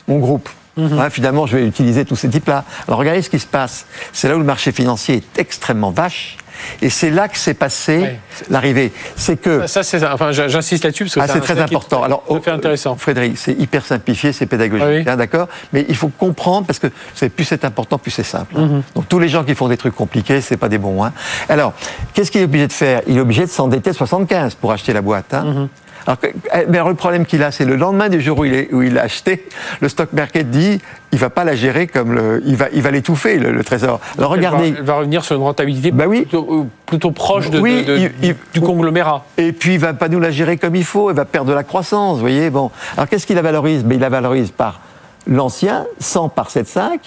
mon 0.07 0.19
groupe. 0.19 0.49
Hein, 0.77 1.09
finalement, 1.09 1.45
je 1.45 1.57
vais 1.57 1.67
utiliser 1.67 2.05
tous 2.05 2.15
ces 2.15 2.29
types-là. 2.29 2.63
Alors 2.87 2.99
regardez 2.99 3.21
ce 3.21 3.29
qui 3.29 3.39
se 3.39 3.47
passe. 3.47 3.85
C'est 4.13 4.29
là 4.29 4.35
où 4.35 4.39
le 4.39 4.45
marché 4.45 4.71
financier 4.71 5.15
est 5.15 5.39
extrêmement 5.39 5.91
vache. 5.91 6.37
Et 6.81 6.89
c'est 6.89 7.09
là 7.09 7.29
que 7.29 7.37
s'est 7.37 7.53
passé 7.53 7.97
Ouais. 7.99 8.19
l'arrivée. 8.49 8.91
C'est 9.15 9.37
que... 9.37 9.65
Ça, 9.65 9.81
c'est, 9.81 10.05
enfin, 10.05 10.33
j'insiste 10.33 10.83
là-dessus 10.83 11.05
parce 11.05 11.15
que 11.15 11.19
Ah, 11.21 11.27
c'est 11.27 11.39
très 11.39 11.55
qui 11.55 11.61
important. 11.61 12.03
Alors, 12.03 12.23
oh, 12.27 12.39
intéressant. 12.47 12.97
Frédéric, 12.97 13.37
c'est 13.37 13.53
hyper 13.53 13.85
simplifié, 13.85 14.33
c'est 14.33 14.45
pédagogique, 14.45 14.85
Ah 14.85 14.91
oui. 14.91 15.03
hein, 15.07 15.15
d'accord 15.15 15.47
Mais 15.71 15.85
il 15.87 15.95
faut 15.95 16.09
comprendre 16.09 16.67
parce 16.67 16.79
que 16.79 16.87
c'est 17.15 17.29
plus 17.29 17.45
c'est 17.45 17.63
important, 17.63 17.97
plus 17.97 18.11
c'est 18.11 18.23
simple. 18.23 18.55
hein. 18.57 18.65
Mhm. 18.65 18.83
Donc 18.95 19.07
tous 19.07 19.19
les 19.19 19.29
gens 19.29 19.45
qui 19.45 19.55
font 19.55 19.69
des 19.69 19.77
trucs 19.77 19.95
compliqués, 19.95 20.41
c'est 20.41 20.57
pas 20.57 20.67
des 20.67 20.77
bons. 20.77 21.01
Hein. 21.03 21.13
Alors, 21.47 21.73
qu'est-ce 22.13 22.29
qu'il 22.29 22.41
est 22.41 22.45
obligé 22.45 22.67
de 22.67 22.73
faire? 22.73 23.01
Il 23.07 23.15
est 23.17 23.21
obligé 23.21 23.43
de 23.45 23.49
s'endetter 23.49 23.93
75 23.93 24.55
pour 24.55 24.73
acheter 24.73 24.91
la 24.91 25.01
boîte. 25.01 25.31
Mhm. 25.33 25.69
Alors, 26.09 26.17
eh, 26.55 26.65
mais 26.67 26.77
alors, 26.77 26.89
le 26.89 26.95
problème 26.95 27.23
qu'il 27.27 27.43
a, 27.43 27.51
c'est 27.51 27.65
le 27.65 27.75
lendemain 27.75 28.09
du 28.09 28.19
jour 28.19 28.39
où 28.39 28.45
il, 28.45 28.67
il 28.71 28.93
l'a 28.95 29.03
acheté, 29.03 29.45
le 29.79 29.87
stock 29.89 30.11
market 30.13 30.49
dit, 30.49 30.81
il 31.11 31.19
va 31.19 31.29
pas 31.29 31.43
la 31.43 31.55
gérer 31.55 31.85
comme 31.85 32.13
le, 32.13 32.41
il 32.47 32.55
va, 32.55 32.65
il 32.73 32.81
va 32.81 32.89
l'étouffer 32.89 33.37
le, 33.37 33.51
le 33.51 33.63
trésor. 33.63 33.99
Alors 34.17 34.31
regardez. 34.31 34.73
Elle 34.75 34.83
va 34.83 34.95
revenir 34.95 35.23
sur 35.23 35.35
une 35.35 35.43
rentabilité 35.43 35.91
Bah 35.91 36.05
oui. 36.07 36.21
plutôt, 36.21 36.47
euh, 36.51 36.65
plutôt 36.87 37.11
proche 37.11 37.51
de, 37.51 37.59
Oui, 37.59 37.83
de- 37.85 37.93
de- 37.93 37.97
il- 37.99 38.11
il- 38.29 38.35
du 38.53 38.61
conglomérat. 38.61 39.23
Et 39.37 39.51
puis, 39.51 39.75
il 39.75 39.79
va 39.79 39.93
pas 39.93 40.07
nous 40.09 40.19
la 40.19 40.31
gérer 40.31 40.57
comme 40.57 40.75
il 40.75 40.83
faut, 40.83 41.11
il 41.11 41.15
va 41.15 41.25
perdre 41.25 41.49
de 41.49 41.53
la 41.55 41.63
croissance, 41.63 42.15
vous 42.15 42.21
voyez. 42.21 42.49
Bon. 42.49 42.71
Alors, 42.97 43.07
qu'est-ce 43.07 43.27
qu'il 43.27 43.35
la 43.35 43.43
valorise? 43.43 43.83
Ben, 43.83 43.93
Il 43.95 44.01
la 44.01 44.09
valorise 44.09 44.49
par 44.49 44.79
l'ancien, 45.27 45.85
100 45.99 46.29
par 46.29 46.49
7,5. 46.49 46.99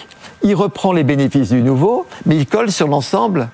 Il 0.43 0.55
reprend 0.55 0.93
les 0.93 1.03
bénéfices 1.03 1.49
du 1.49 1.61
nouveau, 1.61 2.05
mais 2.25 2.37
il 2.37 2.45
colle 2.47 2.71
sur 2.71 2.87
l'ensemble, 2.87 3.49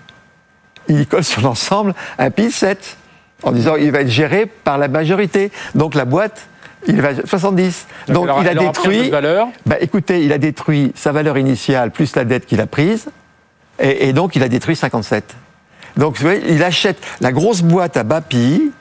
il 0.87 1.07
colle 1.07 1.23
sur 1.23 1.41
l'ensemble 1.41 1.95
un 2.19 2.29
PIL 2.29 2.51
7, 2.51 2.97
en 3.43 3.51
disant 3.51 3.75
il 3.75 3.91
va 3.91 4.01
être 4.01 4.09
géré 4.09 4.45
par 4.45 4.77
la 4.77 4.87
majorité. 4.87 5.51
Donc, 5.75 5.95
la 5.95 6.05
boîte, 6.05 6.47
il 6.87 7.01
va 7.01 7.09
70. 7.25 7.87
Donc, 8.07 8.29
aura- 8.29 8.41
il 8.41 8.47
a 8.47 8.53
détruit. 8.55 9.09
valeur. 9.09 9.47
Bah, 9.65 9.75
écoutez, 9.81 10.23
il 10.23 10.31
a 10.33 10.37
détruit 10.37 10.91
sa 10.95 11.11
valeur 11.11 11.37
initiale 11.37 11.91
plus 11.91 12.15
la 12.15 12.25
dette 12.25 12.45
qu'il 12.45 12.61
a 12.61 12.67
prise, 12.67 13.07
et, 13.79 14.09
et 14.09 14.13
donc 14.13 14.35
il 14.35 14.43
a 14.43 14.47
détruit 14.49 14.75
57. 14.75 15.35
Donc 15.97 16.15
vous 16.17 16.23
voyez, 16.23 16.41
il 16.49 16.63
achète 16.63 16.97
la 17.19 17.31
grosse 17.31 17.61
boîte 17.61 17.97
à 17.97 18.03
bas 18.03 18.21
PI, 18.21 18.71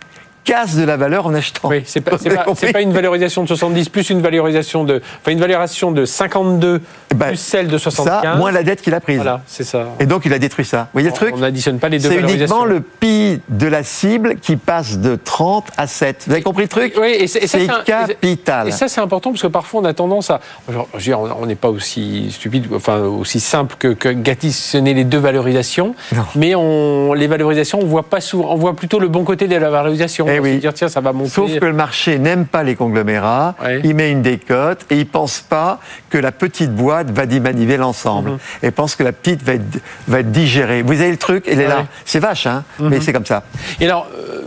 casse 0.49 0.77
de 0.77 0.85
la 0.85 0.97
valeur 0.97 1.27
en 1.27 1.35
achetant. 1.35 1.69
Oui, 1.69 1.83
c'est 1.85 2.01
pas, 2.01 2.17
c'est 2.19 2.31
c'est 2.55 2.83
une 2.83 2.93
valorisation 2.93 3.43
de 3.43 3.49
70 3.49 3.89
plus 3.91 4.09
une 4.09 4.23
valorisation 4.23 4.83
de, 4.85 5.03
enfin 5.21 5.33
une 5.33 5.41
valorisation 5.41 5.93
de 5.93 6.07
52 6.07 6.81
Ben, 7.15 7.27
plus 7.29 7.37
celle 7.37 7.69
de 7.69 7.77
75. 7.77 8.23
Ça, 8.23 8.35
moins 8.37 8.51
la 8.51 8.63
dette 8.63 8.81
qu'il 8.81 8.95
a 8.95 9.01
prise. 9.01 9.17
Voilà, 9.17 9.43
c'est 9.47 9.65
ça. 9.65 9.89
Et 10.01 10.07
donc 10.07 10.23
il 10.25 10.33
a 10.33 10.39
détruit 10.39 10.65
ça. 10.65 10.79
Vous 10.85 10.89
voyez 10.95 11.09
le 11.09 11.15
truc 11.15 11.35
On 11.35 11.39
n'additionne 11.41 11.79
pas 11.79 11.91
les 11.91 11.99
deux 11.99 12.09
C'est 12.09 12.15
valorisations. 12.17 12.57
uniquement 12.65 12.65
le 12.65 12.81
PI 12.81 13.41
de 13.51 13.67
la 13.67 13.83
cible 13.83 14.37
qui 14.37 14.57
passe 14.57 14.99
de 14.99 15.17
30 15.23 15.67
à 15.77 15.87
7. 15.87 16.25
Vous 16.27 16.33
avez 16.33 16.43
compris 16.43 16.63
le 16.63 16.69
truc 16.69 16.95
Oui, 16.99 17.09
et 17.19 17.27
c'est- 17.27 17.41
C'est 17.47 17.67
c'est 17.67 17.85
capital. 17.85 18.69
Et 18.69 18.71
ça, 18.71 18.89
c'est 18.89 19.01
important 19.03 19.31
parce 19.31 19.43
que 19.43 19.49
parfois 19.49 19.83
on 19.83 19.85
a 19.85 19.93
tendance 19.93 20.31
à. 20.31 20.41
genre, 20.73 20.89
je 20.95 20.99
veux 20.99 21.03
dire, 21.05 21.21
on 21.21 21.45
n'est 21.47 21.55
pas 21.57 21.69
aussi 21.69 22.31
stupide, 22.33 22.67
enfin 22.75 23.01
aussi 23.01 23.41
simple 23.41 23.77
que, 23.79 23.89
que 23.89 24.09
d'additionner 24.09 24.95
les 24.95 25.05
deux 25.05 25.19
valorisations. 25.19 25.95
Non. 26.15 26.23
Mais 26.37 26.55
on, 26.55 27.13
les 27.13 27.27
valorisations, 27.27 27.81
on 27.83 27.87
voit 27.87 28.05
pas 28.05 28.21
souvent, 28.21 28.53
on 28.53 28.57
voit 28.57 28.75
plutôt 28.75 28.99
le 28.99 29.09
bon 29.09 29.25
côté 29.25 29.47
de 29.49 29.57
la 29.57 29.69
valorisation. 29.71 30.27
Eh 30.29 30.38
se 30.39 30.43
oui. 30.55 30.59
dire 30.59 30.75
tiens, 30.75 30.89
ça 30.89 31.01
va 31.01 31.13
monter. 31.13 31.31
Sauf 31.31 31.59
que 31.59 31.65
le 31.65 31.73
marché 31.73 32.19
n'aime 32.19 32.47
pas 32.47 32.63
les 32.63 32.77
conglomérats, 32.77 33.55
Ouais. 33.63 33.81
il 33.85 33.95
met 33.95 34.11
une 34.11 34.23
décote 34.23 34.85
et 34.91 34.97
il 34.99 35.07
pense 35.07 35.41
pas 35.41 35.81
que 36.11 36.19
la 36.19 36.33
petite 36.33 36.75
boîte 36.75 37.11
va 37.11 37.27
dynamiser 37.27 37.77
l'ensemble. 37.77 38.31
Mhm. 38.33 38.39
Et 38.63 38.71
pense 38.71 38.97
que 38.97 39.03
la 39.03 39.13
petite 39.13 39.43
va 39.43 39.55
être, 39.55 39.79
va 40.07 40.21
être 40.21 40.31
digérée. 40.33 40.83
Vous 40.83 41.01
avez 41.01 41.11
le 41.11 41.17
truc, 41.17 41.45
elle 41.47 41.61
est 41.61 41.65
Ouais. 41.65 41.69
là. 41.69 41.87
C'est 42.05 42.21
vache, 42.21 42.47
hein, 42.47 42.65
Mhm. 42.79 42.89
mais 42.89 43.01
c'est 43.01 43.13
comme 43.13 43.27
ça. 43.27 43.43
Et 43.81 43.85
alors, 43.87 44.07
euh, 44.17 44.43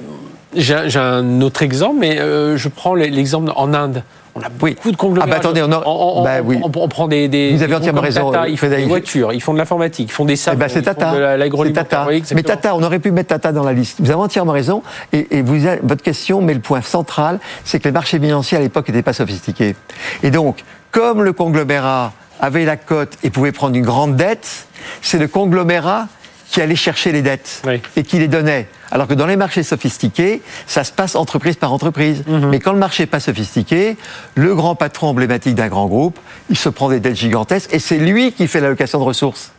j'ai 0.56 0.74
un- 0.76 0.88
j'ai 0.88 1.00
un 1.00 1.42
autre 1.42 1.62
exemple, 1.64 1.98
mais 2.00 2.20
euh, 2.20 2.58
je 2.58 2.68
prends 2.68 2.94
l'exemple 2.96 3.52
en 3.56 3.74
Inde. 3.74 4.04
On 4.36 4.40
a 4.42 4.46
Oui. 4.62 4.76
beaucoup 4.76 4.92
de 4.92 4.96
conglomérats. 4.98 5.28
Ah 5.28 5.32
bah 5.32 5.38
attendez, 5.38 5.62
on 5.62 5.72
a- 5.72 5.84
on, 5.86 6.24
bah 6.24 6.42
oui. 6.44 6.58
on- 6.64 6.88
prend 6.88 7.08
des, 7.08 7.28
des 7.28 7.52
Vous 7.56 7.64
avez 7.64 7.76
entièrement 7.76 8.02
raison, 8.02 8.32
Tata, 8.32 8.48
ils 8.48 8.58
font 8.58 8.70
des 8.70 8.86
voitures, 8.86 9.34
ils 9.34 9.42
font 9.42 9.54
de 9.54 9.58
l'informatique, 9.58 10.08
ils 10.10 10.14
font 10.14 10.24
des 10.26 10.34
Eh 10.42 10.56
ben, 10.56 10.68
ils 10.68 10.74
font 10.74 10.82
Tata. 10.82 11.12
de 11.12 11.16
C'est 11.18 11.38
l'agroalimentaire. 11.38 11.88
Tata. 11.88 12.06
Oui, 12.08 12.24
mais. 12.34 12.44
Tata, 12.44 12.76
on 12.76 12.82
aurait 12.84 13.00
pu 13.00 13.12
mettre 13.12 13.30
Tata 13.30 13.52
dans 13.52 13.64
la 13.64 13.74
liste. 13.74 14.00
Vous 14.00 14.10
avez 14.10 14.22
entièrement 14.22 14.54
raison. 14.54 14.84
Et, 15.12 15.28
et 15.38 15.42
vous, 15.42 15.66
avez- 15.66 15.82
votre 15.84 16.02
question 16.04 16.42
met 16.42 16.54
le 16.54 16.62
point 16.62 16.82
central, 16.82 17.40
c'est 17.66 17.80
que 17.80 17.86
les 17.86 17.92
marchés 17.92 18.20
financiers 18.20 18.58
à 18.58 18.62
l'époque 18.62 18.88
n'étaient 18.88 19.02
pas 19.04 19.14
sophistiqués. 19.14 19.76
Et 20.24 20.32
donc, 20.32 20.64
comme 20.92 21.24
le 21.24 21.34
conglomérat 21.34 22.14
avait 22.40 22.66
la 22.66 22.78
cote 22.78 23.18
et 23.24 23.30
pouvait 23.30 23.52
prendre 23.52 23.76
une 23.76 23.86
grande 23.86 24.16
dette, 24.16 24.66
c'est 25.02 25.20
le 25.20 25.28
conglomérat 25.28 26.08
qui 26.52 26.62
allait 26.62 26.76
chercher 26.76 27.12
les 27.14 27.22
dettes 27.22 27.62
Oui. 27.66 27.82
et 27.96 28.04
qui 28.04 28.20
les 28.20 28.28
donnait. 28.28 28.68
Alors 28.92 29.08
que 29.08 29.14
dans 29.14 29.26
les 29.26 29.38
marchés 29.38 29.64
sophistiqués, 29.64 30.42
ça 30.68 30.84
se 30.84 30.92
passe 30.92 31.16
entreprise 31.16 31.56
par 31.56 31.72
entreprise. 31.72 32.24
Mhm. 32.28 32.50
Mais 32.50 32.60
quand 32.60 32.74
le 32.74 32.80
marché 32.80 33.04
n'est 33.04 33.08
pas 33.08 33.22
sophistiqué, 33.22 33.96
le 34.36 34.54
grand 34.54 34.76
patron 34.76 35.08
emblématique 35.08 35.56
d'un 35.56 35.70
grand 35.70 35.88
groupe, 35.88 36.20
il 36.50 36.58
se 36.58 36.68
prend 36.68 36.90
des 36.90 37.00
dettes 37.00 37.16
gigantesques 37.16 37.74
et 37.74 37.80
c'est 37.80 37.98
lui 37.98 38.34
qui 38.34 38.48
fait 38.48 38.60
l'allocation 38.60 39.00
de 39.00 39.06
ressources. 39.06 39.52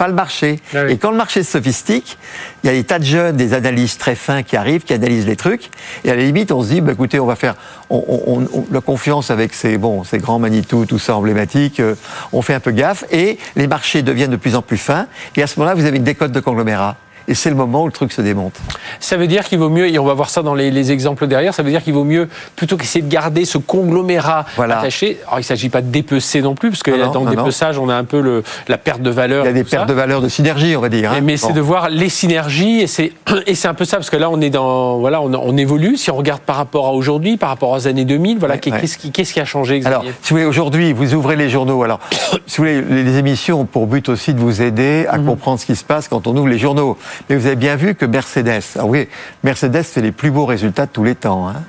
Pas 0.00 0.08
le 0.08 0.14
marché. 0.14 0.60
Ah 0.74 0.84
oui. 0.86 0.92
Et 0.92 0.96
quand 0.96 1.10
le 1.10 1.18
marché 1.18 1.42
se 1.42 1.50
sophistique, 1.50 2.16
il 2.64 2.68
y 2.68 2.70
a 2.70 2.72
des 2.72 2.84
tas 2.84 2.98
de 2.98 3.04
jeunes, 3.04 3.36
des 3.36 3.52
analystes 3.52 4.00
très 4.00 4.14
fins 4.14 4.42
qui 4.42 4.56
arrivent, 4.56 4.82
qui 4.82 4.94
analysent 4.94 5.26
les 5.26 5.36
trucs. 5.36 5.68
Et 6.04 6.10
à 6.10 6.16
la 6.16 6.22
limite, 6.22 6.52
on 6.52 6.62
se 6.62 6.68
dit, 6.70 6.80
bah, 6.80 6.92
écoutez, 6.92 7.20
on 7.20 7.26
va 7.26 7.36
faire 7.36 7.54
on, 7.90 8.02
on- 8.26 8.48
on- 8.50 8.66
la 8.72 8.80
confiance 8.80 9.30
avec 9.30 9.52
ces, 9.52 9.76
bon, 9.76 10.02
ces 10.04 10.16
grands 10.16 10.38
Manitou, 10.38 10.86
tout 10.86 10.98
ça 10.98 11.14
emblématique. 11.16 11.80
euh, 11.80 11.96
on 12.32 12.40
fait 12.40 12.54
un 12.54 12.60
peu 12.60 12.70
gaffe 12.70 13.04
et 13.10 13.36
les 13.56 13.66
marchés 13.66 14.00
deviennent 14.00 14.30
de 14.30 14.36
plus 14.36 14.56
en 14.56 14.62
plus 14.62 14.78
fins. 14.78 15.06
Et 15.36 15.42
à 15.42 15.46
ce 15.46 15.58
moment-là, 15.60 15.74
vous 15.74 15.84
avez 15.84 15.98
une 15.98 16.02
décote 16.04 16.32
de 16.32 16.40
conglomérat. 16.40 16.96
Et 17.28 17.34
c'est 17.34 17.50
le 17.50 17.56
moment 17.56 17.82
où 17.84 17.86
le 17.86 17.92
truc 17.92 18.12
se 18.12 18.22
démonte. 18.22 18.54
Ça 18.98 19.16
veut 19.16 19.26
dire 19.26 19.44
qu'il 19.44 19.58
vaut 19.58 19.68
mieux, 19.70 19.88
et 19.88 19.98
on 19.98 20.04
va 20.04 20.14
voir 20.14 20.30
ça 20.30 20.42
dans 20.42 20.54
les, 20.54 20.70
les 20.70 20.92
exemples 20.92 21.26
derrière, 21.26 21.54
ça 21.54 21.62
veut 21.62 21.70
dire 21.70 21.82
qu'il 21.82 21.94
vaut 21.94 22.04
mieux, 22.04 22.28
plutôt 22.56 22.76
qu'essayer 22.76 23.02
de 23.04 23.08
garder 23.10 23.44
ce 23.44 23.58
conglomérat 23.58 24.46
Voilà. 24.56 24.78
attaché, 24.78 25.18
alors 25.26 25.38
il 25.38 25.42
ne 25.42 25.44
s'agit 25.44 25.68
pas 25.68 25.80
de 25.82 25.88
dépecer 25.88 26.42
non 26.42 26.54
plus, 26.54 26.70
parce 26.70 26.82
que 26.82 26.90
Non, 26.90 27.06
non, 27.06 27.12
dans 27.12 27.20
le 27.24 27.36
non. 27.36 27.42
dépeçage, 27.44 27.78
on 27.78 27.88
a 27.88 27.94
un 27.94 28.04
peu 28.04 28.20
le, 28.20 28.42
la 28.68 28.78
perte 28.78 29.02
de 29.02 29.10
valeur. 29.10 29.44
Il 29.44 29.48
y 29.48 29.50
a 29.50 29.52
des 29.52 29.64
ça. 29.64 29.78
pertes 29.78 29.88
de 29.88 29.94
valeur 29.94 30.20
de 30.20 30.28
synergie, 30.28 30.76
on 30.76 30.80
va 30.80 30.88
dire. 30.88 31.12
hein. 31.12 31.20
Mais 31.22 31.36
Bon. 31.36 31.46
c'est 31.48 31.52
de 31.52 31.60
voir 31.60 31.88
les 31.90 32.08
synergies 32.08 32.80
et 32.80 32.86
c'est 32.86 33.12
et 33.46 33.54
c'est 33.54 33.68
un 33.68 33.74
peu 33.74 33.84
ça 33.84 33.96
parce 33.98 34.10
que 34.10 34.16
là 34.16 34.28
on 34.30 34.40
est 34.40 34.50
dans 34.50 34.98
voilà 34.98 35.20
on, 35.22 35.32
on 35.34 35.56
évolue 35.56 35.96
si 35.96 36.10
on 36.10 36.16
regarde 36.16 36.40
par 36.40 36.56
rapport 36.56 36.86
à 36.86 36.92
aujourd'hui 36.92 37.36
par 37.36 37.48
rapport 37.50 37.70
aux 37.70 37.86
années 37.86 38.04
2000 38.04 38.38
voilà 38.38 38.54
Ouais, 38.54 38.60
qu'est- 38.60 38.72
ouais. 38.72 38.80
qu'est-ce 38.80 38.98
qui 38.98 39.10
qu'est-ce 39.12 39.32
qui 39.32 39.40
a 39.40 39.44
changé 39.44 39.80
Alors, 39.84 40.00
Xavier 40.00 40.14
si 40.22 40.30
vous 40.30 40.36
voulez, 40.36 40.44
aujourd'hui, 40.48 40.92
vous 40.92 41.14
ouvrez 41.14 41.36
les 41.36 41.48
journaux. 41.48 41.82
Alors, 41.82 42.00
si 42.46 42.56
vous 42.58 42.64
voulez, 42.64 42.82
les, 42.82 43.04
les 43.04 43.18
émissions 43.18 43.60
ont 43.60 43.64
pour 43.64 43.86
but 43.86 44.08
aussi 44.08 44.34
de 44.34 44.40
vous 44.40 44.62
aider 44.62 45.06
Mhm. 45.08 45.14
à 45.14 45.18
comprendre 45.18 45.60
ce 45.60 45.66
qui 45.66 45.76
se 45.76 45.84
passe 45.84 46.08
quand 46.08 46.26
on 46.26 46.36
ouvre 46.36 46.48
les 46.48 46.58
journaux. 46.58 46.96
Mais 47.28 47.36
vous 47.36 47.46
avez 47.46 47.56
bien 47.56 47.76
vu 47.76 47.94
que 47.94 48.04
Mercedes, 48.06 48.62
ah 48.78 48.84
oui, 48.84 49.08
Mercedes 49.44 49.82
fait 49.84 50.00
les 50.00 50.12
plus 50.12 50.30
beaux 50.30 50.46
résultats 50.46 50.86
de 50.86 50.90
tous 50.90 51.04
les 51.04 51.14
temps. 51.14 51.48
hein. 51.48 51.62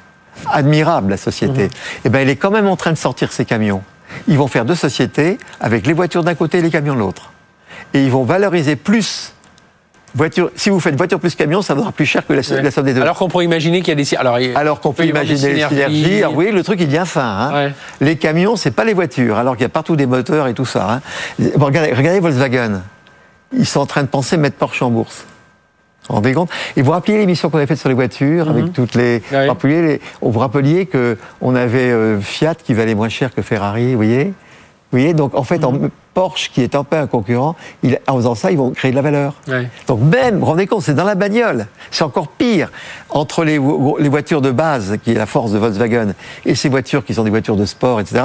Admirable, 0.51 1.11
la 1.11 1.17
société. 1.17 1.63
Mhm. 1.65 1.69
Eh 2.05 2.09
bien, 2.09 2.21
elle 2.21 2.29
est 2.29 2.35
quand 2.35 2.51
même 2.51 2.67
en 2.67 2.75
train 2.75 2.91
de 2.91 2.97
sortir 2.97 3.31
ses 3.31 3.45
camions. 3.45 3.81
Ils 4.27 4.37
vont 4.37 4.47
faire 4.47 4.65
deux 4.65 4.75
sociétés 4.75 5.37
avec 5.59 5.85
les 5.85 5.93
voitures 5.93 6.23
d'un 6.23 6.35
côté 6.35 6.57
et 6.57 6.61
les 6.61 6.69
camions 6.71 6.95
de 6.95 6.99
l'autre. 6.99 7.31
Et 7.93 8.03
ils 8.03 8.11
vont 8.11 8.23
valoriser 8.23 8.75
plus. 8.75 9.33
Voiture, 10.13 10.51
si 10.57 10.69
vous 10.69 10.81
faites 10.81 10.95
voiture 10.97 11.19
plus 11.21 11.35
camion, 11.35 11.61
ça 11.61 11.73
vaudra 11.73 11.93
plus 11.93 12.05
cher 12.05 12.25
que 12.27 12.33
la, 12.33 12.41
Ouais. 12.41 12.61
la 12.61 12.71
somme 12.71 12.83
des 12.85 12.93
deux. 12.93 13.01
alors 13.01 13.17
qu'on 13.17 13.29
pourrait 13.29 13.45
imaginer 13.45 13.79
qu'il 13.81 13.89
y 13.89 13.91
a 13.93 13.95
des 14.03 14.15
alors, 14.17 14.37
Alors 14.55 14.81
qu'on 14.81 14.91
peut 14.91 15.03
des 15.03 15.09
imaginer 15.09 15.53
les 15.53 15.65
synergies. 15.65 16.17
Alors 16.23 16.35
oui, 16.35 16.51
le 16.51 16.63
truc 16.63 16.81
il 16.81 16.87
devient 16.87 17.03
fin. 17.05 17.21
hein. 17.23 17.53
Ouais. 17.53 17.73
Les 18.01 18.17
camions, 18.17 18.57
c'est 18.57 18.71
pas 18.71 18.83
les 18.83 18.93
voitures, 18.93 19.37
alors 19.37 19.55
qu'il 19.55 19.61
y 19.63 19.65
a 19.65 19.69
partout 19.69 19.95
des 19.95 20.07
moteurs 20.07 20.47
et 20.47 20.53
tout 20.53 20.65
ça. 20.65 20.91
hein. 20.91 21.01
Bon, 21.55 21.67
regardez, 21.67 21.93
regardez 21.93 22.19
Volkswagen. 22.19 22.81
Ils 23.53 23.65
sont 23.65 23.79
en 23.79 23.85
train 23.85 24.01
de 24.01 24.07
penser 24.07 24.35
mettre 24.35 24.57
Porsche 24.57 24.81
en 24.81 24.89
bourse. 24.89 25.25
Vous 26.11 26.15
vous 26.17 26.21
rendez 26.23 26.33
compte 26.33 26.49
Et 26.75 26.81
vous 26.81 26.91
rappeliez 26.91 27.17
l'émission 27.19 27.49
qu'on 27.49 27.57
avait 27.57 27.67
faite 27.67 27.79
sur 27.79 27.87
les 27.89 27.95
voitures, 27.95 28.49
avec 28.49 28.73
toutes 28.73 28.95
les. 28.95 29.21
Mhm. 29.31 29.37
Ouais. 29.37 29.43
Vous 29.45 29.49
rappeliez 29.53 29.81
les- 29.81 30.01
vous 30.21 30.39
rappeliez 30.39 30.85
que 30.85 31.17
on 31.39 31.55
avait 31.55 31.89
euh, 31.91 32.19
Fiat 32.19 32.55
qui 32.55 32.73
valait 32.73 32.95
moins 32.95 33.07
cher 33.09 33.33
que 33.33 33.41
Ferrari, 33.41 33.91
vous 33.91 33.95
voyez? 33.97 34.25
Vous 34.25 34.33
voyez? 34.99 35.13
Donc 35.13 35.35
en 35.35 35.43
fait, 35.43 35.63
en 35.63 35.71
Mhm. 35.71 35.89
Porsche, 36.13 36.51
qui 36.53 36.61
est 36.61 36.75
un 36.75 36.83
peu 36.83 36.97
un 36.97 37.07
concurrent, 37.07 37.55
il- 37.83 37.99
en 38.07 38.15
faisant 38.17 38.35
ça, 38.35 38.51
ils 38.51 38.57
vont 38.57 38.71
créer 38.71 38.91
de 38.91 38.95
la 38.95 39.01
valeur. 39.01 39.33
Ouais. 39.47 39.67
Donc 39.87 40.01
même, 40.01 40.35
vous 40.35 40.39
vous 40.41 40.45
rendez 40.47 40.67
compte, 40.67 40.81
c'est 40.83 40.93
dans 40.93 41.05
la 41.05 41.15
bagnole. 41.15 41.67
C'est 41.89 42.03
encore 42.03 42.27
pire. 42.27 42.69
Entre 43.09 43.43
les, 43.43 43.57
vo- 43.57 43.97
les 43.99 44.09
voitures 44.09 44.41
de 44.41 44.51
base, 44.51 44.97
qui 45.03 45.11
est 45.11 45.15
la 45.15 45.25
force 45.25 45.51
de 45.51 45.57
Volkswagen, 45.57 46.13
et 46.45 46.55
ces 46.55 46.69
voitures 46.69 47.03
qui 47.05 47.13
sont 47.13 47.23
des 47.23 47.29
voitures 47.29 47.55
de 47.55 47.65
sport, 47.65 47.99
etc., 48.01 48.23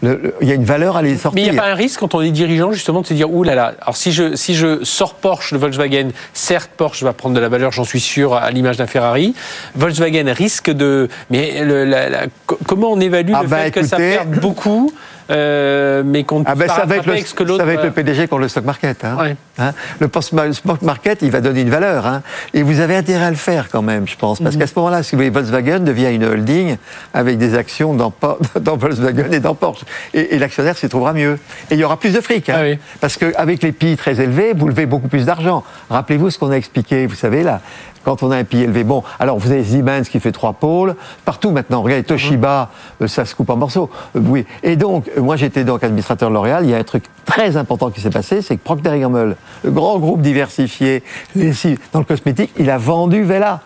le- 0.00 0.14
le- 0.22 0.34
il 0.40 0.48
y 0.48 0.52
a 0.52 0.54
une 0.54 0.64
valeur 0.64 0.96
à 0.96 1.02
les 1.02 1.12
mais 1.12 1.16
sortir. 1.18 1.44
il 1.44 1.50
n'y 1.52 1.58
a 1.58 1.62
pas 1.62 1.68
un 1.70 1.74
risque 1.74 1.98
quand 2.00 2.14
on 2.14 2.20
est 2.20 2.30
dirigeant 2.30 2.70
justement 2.70 3.00
de 3.00 3.06
se 3.06 3.14
dire 3.14 3.28
ouh 3.32 3.42
là 3.42 3.56
là 3.56 3.72
alors 3.80 3.96
si 3.96 4.12
je 4.12 4.36
si 4.36 4.54
je 4.54 4.84
sors 4.84 5.14
Porsche 5.14 5.52
de 5.54 5.58
Volkswagen 5.58 6.10
certes 6.32 6.70
Porsche 6.76 7.02
va 7.02 7.12
prendre 7.12 7.34
de 7.34 7.40
la 7.40 7.48
valeur 7.48 7.72
j'en 7.72 7.82
suis 7.82 7.98
sûr 7.98 8.32
à 8.34 8.48
l'image 8.52 8.76
d'un 8.76 8.86
Ferrari 8.86 9.34
Volkswagen 9.74 10.32
risque 10.32 10.70
de 10.70 11.08
mais 11.30 11.64
le- 11.64 11.84
la- 11.84 12.08
la- 12.10 12.26
co- 12.46 12.60
comment 12.68 12.92
on 12.92 13.00
évalue 13.00 13.32
Ah 13.34 13.42
le 13.42 13.48
bah, 13.48 13.56
fait 13.64 13.70
que 13.72 13.82
ça 13.84 13.96
perde 13.96 14.38
beaucoup 14.40 14.92
euh, 15.30 16.02
mais 16.06 16.22
qu'on 16.22 16.38
ne 16.40 16.44
Ah 16.46 16.54
ben 16.54 16.68
ça 16.68 16.86
va 16.86 16.96
être 16.96 17.06
le, 17.06 17.14
avec 17.18 17.28
ce 17.28 17.34
que 17.34 17.42
l'autre 17.42 17.60
ça 17.60 17.66
va 17.66 17.74
être 17.74 17.82
le 17.82 17.88
euh, 17.88 17.92
PDG 17.92 18.28
contre 18.28 18.42
le 18.42 18.48
stock 18.48 18.64
market. 18.64 19.04
Hein. 19.04 19.16
Ouais. 19.18 19.36
Hein? 19.58 19.72
Le 20.00 20.08
stock 20.52 20.82
market, 20.82 21.22
il 21.22 21.30
va 21.30 21.40
donner 21.40 21.62
une 21.62 21.70
valeur. 21.70 22.06
Hein. 22.06 22.22
Et 22.54 22.62
vous 22.62 22.80
avez 22.80 22.96
intérêt 22.96 23.26
à 23.26 23.30
le 23.30 23.36
faire 23.36 23.68
quand 23.70 23.82
même, 23.82 24.06
je 24.06 24.16
pense. 24.16 24.40
Mhm. 24.40 24.44
Parce 24.44 24.56
qu'à 24.56 24.66
ce 24.66 24.72
moment-là, 24.76 25.02
si 25.02 25.12
vous 25.12 25.18
voulez, 25.18 25.30
Volkswagen 25.30 25.80
devient 25.80 26.12
une 26.12 26.24
holding 26.24 26.76
avec 27.14 27.38
des 27.38 27.54
actions 27.54 27.94
dans, 27.94 28.12
dans 28.60 28.76
Volkswagen 28.76 29.32
et 29.32 29.40
dans 29.40 29.54
Porsche. 29.54 29.84
Et, 30.14 30.34
et 30.34 30.38
l'actionnaire 30.38 30.76
s'y 30.76 30.88
trouvera 30.88 31.12
mieux. 31.12 31.38
Et 31.70 31.74
il 31.74 31.78
y 31.78 31.84
aura 31.84 31.98
plus 31.98 32.12
de 32.12 32.20
fric. 32.20 32.48
Hein. 32.48 32.56
Ah 32.56 32.62
oui. 32.62 32.78
Parce 33.00 33.16
qu'avec 33.16 33.62
les 33.62 33.72
PI 33.72 33.96
très 33.96 34.20
élevés, 34.20 34.52
vous 34.54 34.68
levez 34.68 34.86
beaucoup 34.86 35.08
plus 35.08 35.26
d'argent. 35.26 35.64
Rappelez-vous 35.90 36.30
ce 36.30 36.38
qu'on 36.38 36.50
a 36.50 36.56
expliqué, 36.56 37.06
vous 37.06 37.14
savez, 37.14 37.42
là, 37.42 37.60
quand 38.08 38.22
on 38.22 38.30
a 38.30 38.38
un 38.38 38.44
PI 38.44 38.62
élevé. 38.62 38.84
Bon, 38.84 39.02
alors 39.20 39.36
vous 39.36 39.50
avez 39.50 39.62
Siemens 39.62 40.04
qui 40.04 40.18
fait 40.18 40.32
trois 40.32 40.54
pôles, 40.54 40.94
partout 41.26 41.50
maintenant. 41.50 41.82
Regardez, 41.82 42.04
Toshiba, 42.04 42.70
euh, 43.02 43.06
ça 43.06 43.26
se 43.26 43.34
coupe 43.34 43.50
en 43.50 43.56
morceaux. 43.58 43.90
Euh, 44.16 44.20
oui. 44.24 44.46
Et 44.62 44.76
donc, 44.76 45.10
euh, 45.14 45.20
moi 45.20 45.36
j'étais 45.36 45.62
donc 45.62 45.84
administrateur 45.84 46.30
de 46.30 46.34
L'Oréal, 46.34 46.64
il 46.64 46.70
y 46.70 46.74
a 46.74 46.78
un 46.78 46.84
truc 46.84 47.04
très 47.26 47.58
important 47.58 47.90
qui 47.90 48.00
s'est 48.00 48.08
passé, 48.08 48.40
c'est 48.40 48.56
que 48.56 48.62
Procter 48.62 48.98
Gamble, 48.98 49.36
le 49.62 49.70
grand 49.70 49.98
groupe 49.98 50.22
diversifié 50.22 51.02
dans 51.34 51.98
le 51.98 52.04
cosmétique, 52.06 52.50
il 52.58 52.70
a 52.70 52.78
vendu 52.78 53.24
Vela 53.24 53.60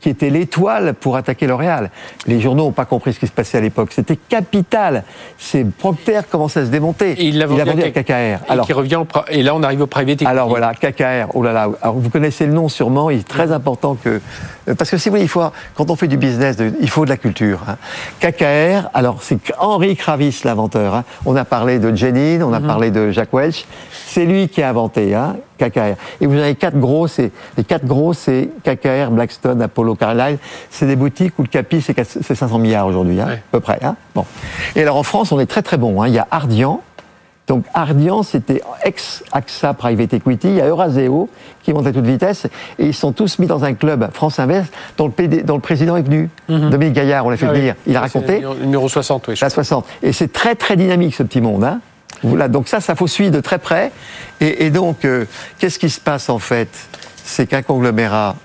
qui 0.00 0.08
était 0.08 0.30
l'étoile 0.30 0.94
pour 0.94 1.16
attaquer 1.16 1.46
L'Oréal. 1.46 1.90
Les 2.26 2.40
journaux 2.40 2.64
n'ont 2.64 2.72
pas 2.72 2.84
compris 2.84 3.12
ce 3.12 3.20
qui 3.20 3.26
se 3.26 3.32
passait 3.32 3.58
à 3.58 3.60
l'époque. 3.60 3.90
C'était 3.92 4.16
capital. 4.16 5.04
C'est 5.38 5.64
Procter 5.64 6.20
commençait 6.30 6.60
à 6.60 6.64
se 6.66 6.70
démonter. 6.70 7.12
Et 7.12 7.26
il 7.26 7.38
l'a 7.38 7.46
vendu, 7.46 7.60
à 7.60 7.86
à 7.86 7.90
KKR. 7.90 8.52
et 8.52 8.60
qui 8.66 8.72
revient 8.72 9.00
et 9.28 9.42
là 9.42 9.54
on 9.54 9.62
arrive 9.62 9.82
au 9.82 9.86
private. 9.86 10.22
Alors 10.22 10.48
voilà, 10.48 10.72
KKR, 10.74 11.30
oh 11.34 11.42
là 11.42 11.52
là, 11.52 11.68
alors 11.82 11.96
vous 11.98 12.10
connaissez 12.10 12.46
le 12.46 12.52
nom 12.52 12.68
sûrement, 12.68 13.10
il 13.10 13.20
est 13.20 13.28
très 13.28 13.52
important 13.52 13.94
que... 13.94 14.20
euh, 14.68 14.74
Parce 14.74 14.90
que 14.90 14.96
si 14.98 15.08
vous 15.08 15.14
voulez, 15.14 15.22
il 15.24 15.28
faut, 15.28 15.42
quand 15.74 15.90
on 15.90 15.96
fait 15.96 16.08
du 16.08 16.16
business, 16.16 16.56
il 16.80 16.88
faut 16.90 17.04
de 17.04 17.10
la 17.10 17.16
culture. 17.16 17.60
hein. 17.68 17.76
KKR, 18.20 18.88
alors 18.94 19.22
c'est 19.22 19.38
Henri 19.58 19.96
Kravis 19.96 20.40
l'inventeur, 20.44 20.94
hein. 20.94 21.04
on 21.24 21.36
a 21.36 21.44
parlé 21.44 21.78
de 21.78 21.94
Jenin, 21.94 22.42
on 22.42 22.52
a 22.52 22.60
parlé 22.60 22.90
de 22.90 23.10
Jack 23.10 23.32
Welch, 23.32 23.64
c'est 24.12 24.24
lui 24.24 24.48
qui 24.48 24.60
a 24.62 24.68
inventé 24.68 25.14
hein, 25.14 25.36
KKR. 25.58 25.94
Et 26.20 26.26
vous 26.26 26.34
avez 26.36 26.54
quatre 26.56 26.78
gros, 26.78 27.06
c'est, 27.06 27.30
les 27.56 27.64
quatre 27.64 27.84
gros, 27.86 28.12
c'est 28.12 28.48
KKR, 28.64 29.10
Blackstone, 29.10 29.62
Apollo, 29.62 29.94
Carlyle, 29.94 30.38
c'est 30.70 30.86
des 30.86 30.96
boutiques 30.96 31.38
où 31.38 31.42
le 31.42 31.48
capi 31.48 31.80
c'est 31.80 31.94
quatre- 31.94 32.18
c'est 32.20 32.34
500 32.34 32.58
milliards 32.58 32.86
aujourd'hui, 32.86 33.20
hein, 33.20 33.26
Ouais. 33.26 33.34
à 33.34 33.52
peu 33.52 33.60
près. 33.60 33.78
hein. 33.82 33.94
Bon. 34.14 34.24
Et 34.74 34.82
alors 34.82 34.96
en 34.96 35.02
France, 35.04 35.30
on 35.32 35.38
est 35.38 35.46
très 35.46 35.62
très 35.62 35.76
bon, 35.76 36.02
hein. 36.02 36.08
il 36.08 36.14
y 36.14 36.18
a 36.18 36.26
Ardian, 36.30 36.80
donc 37.46 37.64
Ardian, 37.74 38.22
c'était 38.22 38.62
ex-AXA 38.84 39.74
Private 39.74 40.14
Equity, 40.14 40.48
il 40.48 40.54
y 40.56 40.60
a 40.60 40.66
Euraseo 40.68 41.28
qui 41.62 41.72
monte 41.72 41.86
à 41.86 41.92
toute 41.92 42.04
vitesse, 42.06 42.46
et 42.78 42.86
ils 42.86 42.94
sont 42.94 43.12
tous 43.12 43.38
mis 43.40 43.46
dans 43.46 43.64
un 43.64 43.74
club 43.74 44.08
France 44.12 44.38
Invest 44.38 44.72
dont 44.96 45.06
le, 45.06 45.12
PD 45.12 45.42
dont 45.42 45.54
le 45.56 45.60
président 45.60 45.96
est 45.96 46.02
venu. 46.02 46.30
Dominique 46.48 46.94
Gaillard, 46.94 47.26
on 47.26 47.30
l'a 47.30 47.36
fait 47.36 47.46
Mhm. 47.46 47.50
Ah 47.50 47.54
oui. 47.54 47.60
venir, 47.60 47.74
il 47.86 47.96
a 47.96 48.00
raconté. 48.00 48.42
Numéro 48.62 48.88
60, 48.88 49.26
oui. 49.28 49.36
je 49.36 49.44
La 49.44 49.50
60. 49.50 49.84
Et 50.02 50.12
c'est 50.12 50.32
très 50.32 50.54
très 50.54 50.76
dynamique 50.76 51.14
ce 51.14 51.22
petit 51.24 51.40
monde. 51.40 51.64
Hein 51.64 51.80
voilà, 52.22 52.48
donc 52.48 52.68
ça, 52.68 52.80
ça 52.80 52.94
faut 52.94 53.06
suivre 53.06 53.30
de 53.30 53.40
très 53.40 53.58
près. 53.58 53.92
Et, 54.40 54.66
et 54.66 54.70
donc, 54.70 55.04
euh, 55.04 55.24
qu'est-ce 55.58 55.78
qui 55.78 55.90
se 55.90 56.00
passe 56.00 56.28
en 56.28 56.38
fait? 56.38 56.68
C'est 57.24 57.46
qu'un 57.46 57.62
conglomérat, 57.62 58.36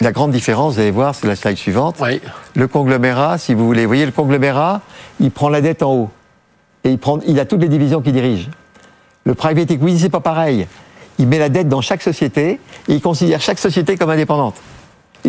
la 0.00 0.12
grande 0.12 0.30
différence, 0.30 0.74
vous 0.74 0.80
allez 0.80 0.90
voir, 0.90 1.14
c'est 1.14 1.26
la 1.26 1.36
slide 1.36 1.58
suivante. 1.58 1.96
Oui. 2.00 2.20
Le 2.54 2.68
conglomérat, 2.68 3.38
si 3.38 3.54
vous 3.54 3.66
voulez, 3.66 3.82
vous 3.82 3.88
voyez 3.88 4.06
le 4.06 4.12
conglomérat, 4.12 4.80
il 5.20 5.30
prend 5.30 5.48
la 5.48 5.60
dette 5.60 5.82
en 5.82 5.92
haut. 5.92 6.10
Et 6.84 6.90
il, 6.90 6.98
prend, 6.98 7.18
il 7.26 7.38
a 7.38 7.44
toutes 7.44 7.60
les 7.60 7.68
divisions 7.68 8.00
qu'il 8.00 8.14
dirige. 8.14 8.48
Le 9.24 9.34
private 9.34 9.70
equity, 9.70 9.98
c'est 9.98 10.08
pas 10.08 10.20
pareil. 10.20 10.66
Il 11.18 11.26
met 11.26 11.38
la 11.38 11.50
dette 11.50 11.68
dans 11.68 11.82
chaque 11.82 12.00
société 12.00 12.58
et 12.88 12.94
il 12.94 13.02
considère 13.02 13.42
chaque 13.42 13.58
société 13.58 13.98
comme 13.98 14.08
indépendante, 14.08 14.54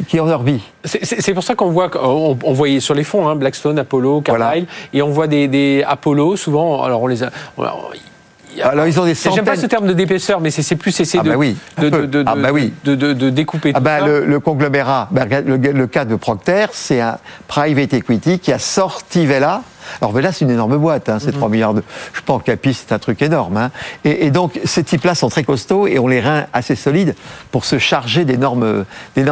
qui 0.07 0.19
ont 0.19 0.25
leur 0.25 0.43
vie. 0.43 0.61
C'est- 0.83 1.33
pour 1.33 1.43
ça 1.43 1.55
qu'on 1.55 1.69
voit, 1.71 1.89
on, 2.01 2.37
on 2.43 2.53
voyait 2.53 2.79
sur 2.79 2.93
les 2.93 3.03
fonds, 3.03 3.27
hein, 3.27 3.35
Blackstone, 3.35 3.79
Apollo, 3.79 4.21
Carlyle, 4.21 4.65
et 4.93 5.01
on 5.01 5.09
voit 5.09 5.27
des, 5.27 5.47
des 5.47 5.83
Apollo, 5.87 6.35
souvent, 6.37 6.83
alors 6.83 7.01
on 7.03 7.07
les 7.07 7.23
a... 7.23 7.31
on- 7.57 7.63
Alors, 7.63 8.85
ils 8.85 8.99
ont 8.99 9.05
des 9.05 9.13
J'aime 9.15 9.31
pas 9.33 9.55
centaines- 9.55 9.55
ce 9.61 9.65
terme 9.67 9.87
de 9.87 9.93
d'épaisseur, 9.93 10.41
mais 10.41 10.51
c'est 10.51 10.75
plus 10.75 10.99
essayer 10.99 11.19
Ah 11.21 11.23
de, 11.23 11.29
bah 11.29 11.37
oui, 11.37 11.55
de, 11.79 11.89
de, 11.89 12.05
de, 12.05 12.23
Ah 12.27 12.35
bah 12.35 12.49
oui. 12.51 12.73
de- 12.83 12.95
découper 13.29 13.71
Ah 13.73 13.77
tout 13.77 13.83
bah, 13.83 13.99
ça. 13.99 14.05
le, 14.07 14.25
le 14.25 14.39
conglomérat, 14.41 15.07
bah, 15.11 15.23
le, 15.25 15.55
le 15.57 15.87
cas 15.87 16.03
de 16.03 16.15
Procter, 16.15 16.65
c'est 16.73 16.99
un 16.99 17.17
private 17.47 17.93
equity 17.93 18.39
qui 18.39 18.51
a 18.51 18.59
sorti 18.59 19.25
Vela. 19.25 19.61
Alors 19.99 20.11
Vela, 20.11 20.31
c'est 20.31 20.45
une 20.45 20.51
énorme 20.51 20.77
boîte, 20.77 21.09
hein, 21.09 21.13
Mhm. 21.15 21.19
c'est 21.23 21.31
3 21.31 21.49
milliards 21.49 21.73
de... 21.73 21.83
Je 22.13 22.21
pense 22.21 22.43
Capi, 22.43 22.73
c'est 22.73 22.93
un 22.93 22.99
truc 22.99 23.21
énorme. 23.21 23.57
hein. 23.57 23.71
Et, 24.05 24.25
et 24.27 24.31
donc, 24.31 24.59
ces 24.63 24.83
types-là 24.83 25.15
sont 25.15 25.29
très 25.29 25.43
costauds 25.43 25.87
et 25.87 25.99
ont 25.99 26.07
les 26.07 26.19
reins 26.19 26.45
assez 26.53 26.75
solides 26.75 27.15
pour 27.51 27.65
se 27.65 27.77
charger 27.77 28.25
d'énormes 28.25 28.85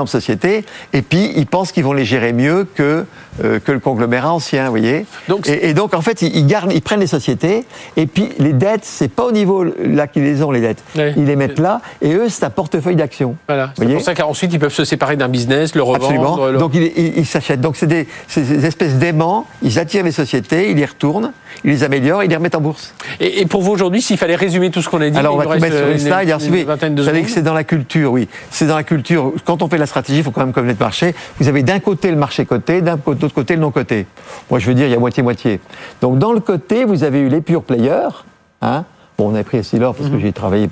sociétés. 0.08 0.65
Et 0.93 1.02
puis, 1.02 1.32
ils 1.36 1.45
pensent 1.48 1.72
qu'ils 1.72 1.84
vont 1.84 1.93
les 1.93 2.06
gérer 2.06 2.34
mieux 2.34 2.65
que, 2.76 3.06
euh, 3.43 3.60
que 3.60 3.72
le 3.72 3.80
conglomérat 3.80 4.34
ancien, 4.34 4.65
vous 4.65 4.72
voyez 4.72 5.06
Donc, 5.28 5.48
et, 5.48 5.69
et 5.69 5.74
donc, 5.74 5.93
en 5.93 6.02
fait, 6.02 6.22
ils, 6.22 6.36
ils 6.36 6.45
gardent, 6.48 6.72
ils 6.74 6.82
prennent 6.82 7.00
les 7.00 7.08
sociétés, 7.08 7.65
et 7.98 8.06
puis 8.08 8.30
les 8.39 8.54
dettes, 8.54 8.84
c'est 8.84 9.08
pas 9.12 9.24
au 9.26 9.32
niveau 9.32 9.63
là 9.63 10.08
qu'ils 10.08 10.24
les 10.24 10.43
ont, 10.43 10.52
les 10.52 10.62
dettes. 10.62 10.84
Ouais. 10.95 11.13
Ils 11.17 11.26
les 11.26 11.36
mettent 11.36 11.60
là, 11.60 11.82
et 12.02 12.13
eux, 12.13 12.28
c'est 12.30 12.43
un 12.43 12.50
portefeuille 12.50 12.95
d'actions. 12.95 13.36
Voilà. 13.48 13.72
C'est 13.78 13.86
pour 13.86 14.02
ça 14.02 14.15
qu'ensuite 14.15 14.54
ils 14.54 14.60
peuvent 14.60 14.74
se 14.74 14.86
séparer 14.86 15.15
d'un 15.15 15.28
business, 15.30 15.76
le 15.76 15.84
revendre. 15.84 16.04
Absolument. 16.06 16.60
Donc 16.60 16.74
ils, 16.76 17.26
s'achètent. 17.26 17.62
Donc 17.62 17.76
c'est 17.78 17.88
des, 17.88 18.08
c'est 18.28 18.41
des 18.41 18.65
espèces 18.65 18.95
d'aimants. 18.95 19.45
Ils 19.62 19.80
attirent 19.80 20.04
les 20.04 20.12
sociétés. 20.12 20.48
Sociétés, 20.49 20.71
ils 20.71 20.77
les 20.77 20.85
retournent, 20.85 21.31
ils 21.63 21.71
les 21.71 21.83
améliorent, 21.83 22.23
ils 22.23 22.29
les 22.29 22.35
remettent 22.35 22.55
en 22.55 22.62
bourse. 22.62 22.93
Et, 23.19 23.45
pour 23.45 23.62
vous 23.62 23.71
aujourd'hui, 23.71 24.01
s'il 24.01 24.17
fallait 24.17 24.35
résumer 24.35 24.69
tout 24.71 24.81
ce 24.81 24.89
qu'on 24.89 25.01
a 25.01 25.09
dit, 25.09 25.17
alors 25.17 25.35
on 25.35 25.38
va 25.38 25.45
tout 25.45 25.62
mettre 25.62 25.77
sur 25.77 25.88
une 25.88 25.99
slide. 25.99 26.97
vous 26.97 27.03
savez 27.03 27.23
que 27.23 27.29
c'est 27.29 27.41
dans 27.41 27.53
la 27.53 27.63
culture, 27.63 28.12
oui. 28.12 28.27
C'est 28.49 28.67
dans 28.67 28.75
la 28.75 28.83
culture. 28.83 29.33
Quand 29.45 29.62
on 29.62 29.69
fait 29.69 29.77
la 29.77 29.85
stratégie, 29.85 30.19
il 30.19 30.23
faut 30.23 30.31
quand 30.31 30.41
même 30.41 30.53
connaître 30.53 30.79
le 30.79 30.85
marché. 30.85 31.15
Vous 31.39 31.47
avez 31.47 31.63
d'un 31.63 31.79
côté 31.79 32.12
le 32.12 32.17
marché 32.17 32.45
coté, 32.45 32.81
d'un 32.81 32.99
autre 33.05 33.27
côté 33.29 33.55
le 33.55 33.62
non 33.62 33.71
coté. 33.71 34.05
Moi, 34.49 34.59
je 34.59 34.67
veux 34.67 34.73
dire, 34.73 34.88
il 34.88 34.91
y 34.91 34.95
a 34.95 34.99
moitié-moitié. 34.99 35.59
Donc 36.01 36.19
dans 36.19 36.33
le 36.33 36.39
côté, 36.39 36.85
vous 36.85 37.03
avez 37.03 37.19
eu 37.19 37.29
les 37.29 37.41
pure 37.41 37.63
players, 37.63 38.09
hein, 38.62 38.85
Bon, 39.19 39.34
on 39.34 39.36
a 39.36 39.43
pris 39.43 39.58
Essilor 39.58 39.93
parce 39.95 40.08
que 40.08 40.15
mhm. 40.15 40.21
j'ai 40.21 40.32
travaillé, 40.32 40.69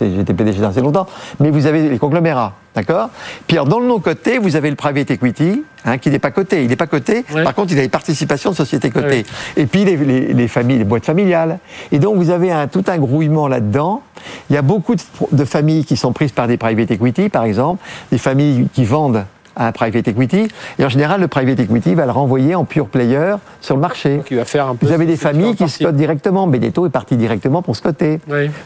j'étais 0.00 0.32
PDG 0.32 0.64
assez 0.64 0.80
longtemps, 0.80 1.08
mais 1.40 1.50
vous 1.50 1.66
avez 1.66 1.88
les 1.88 1.98
conglomérats, 1.98 2.52
d'accord? 2.72 3.10
Puis 3.48 3.56
alors, 3.56 3.66
dans 3.66 3.80
le 3.80 3.88
non-coté, 3.88 4.38
vous 4.38 4.54
avez 4.54 4.70
le 4.70 4.76
private 4.76 5.10
equity, 5.10 5.64
hein, 5.84 5.98
qui 5.98 6.10
n'est 6.10 6.20
pas 6.20 6.30
coté. 6.30 6.62
Il 6.62 6.68
n'est 6.68 6.76
pas 6.76 6.86
coté, 6.86 7.24
par 7.24 7.56
contre, 7.56 7.72
il 7.72 7.78
a 7.80 7.82
des 7.82 7.88
participations 7.88 8.52
de 8.52 8.54
sociétés 8.54 8.90
cotées. 8.90 9.26
Et 9.56 9.66
puis 9.66 9.84
les, 9.84 10.46
familles, 10.46 10.78
les 10.78 10.84
boîtes 10.84 11.06
familiales. 11.06 11.58
Et 11.90 11.98
donc, 11.98 12.14
vous 12.14 12.30
avez 12.30 12.52
un, 12.52 12.68
tout 12.68 12.84
un 12.86 12.98
grouillement 12.98 13.48
là-dedans. 13.48 14.02
Il 14.48 14.54
y 14.54 14.56
a 14.56 14.62
beaucoup 14.62 14.94
de 15.32 15.44
familles 15.44 15.84
qui 15.84 15.96
sont 15.96 16.12
prises 16.12 16.30
par 16.30 16.46
des 16.46 16.56
private 16.56 16.92
equity, 16.92 17.30
par 17.30 17.42
exemple, 17.42 17.82
des 18.12 18.18
familles 18.18 18.68
qui 18.72 18.84
vendent 18.84 19.24
à 19.58 19.66
un 19.66 19.72
private 19.72 20.08
equity. 20.08 20.48
Et 20.78 20.84
en 20.84 20.88
général, 20.88 21.20
le 21.20 21.28
private 21.28 21.60
equity 21.60 21.94
va 21.94 22.06
le 22.06 22.12
renvoyer 22.12 22.54
en 22.54 22.64
pure 22.64 22.88
player 22.88 23.34
sur 23.60 23.74
le 23.74 23.80
marché. 23.80 24.22
va 24.30 24.44
faire 24.44 24.68
un 24.68 24.76
peu 24.76 24.86
Vous 24.86 24.92
avez 24.92 25.04
des 25.04 25.16
familles 25.16 25.54
qui 25.54 25.68
se 25.68 25.84
cotent 25.84 25.96
directement. 25.96 26.46
Beneteau 26.46 26.86
est 26.86 26.90
parti 26.90 27.16
directement 27.16 27.60
pour 27.60 27.76
se 27.76 27.82
coter. 27.82 28.20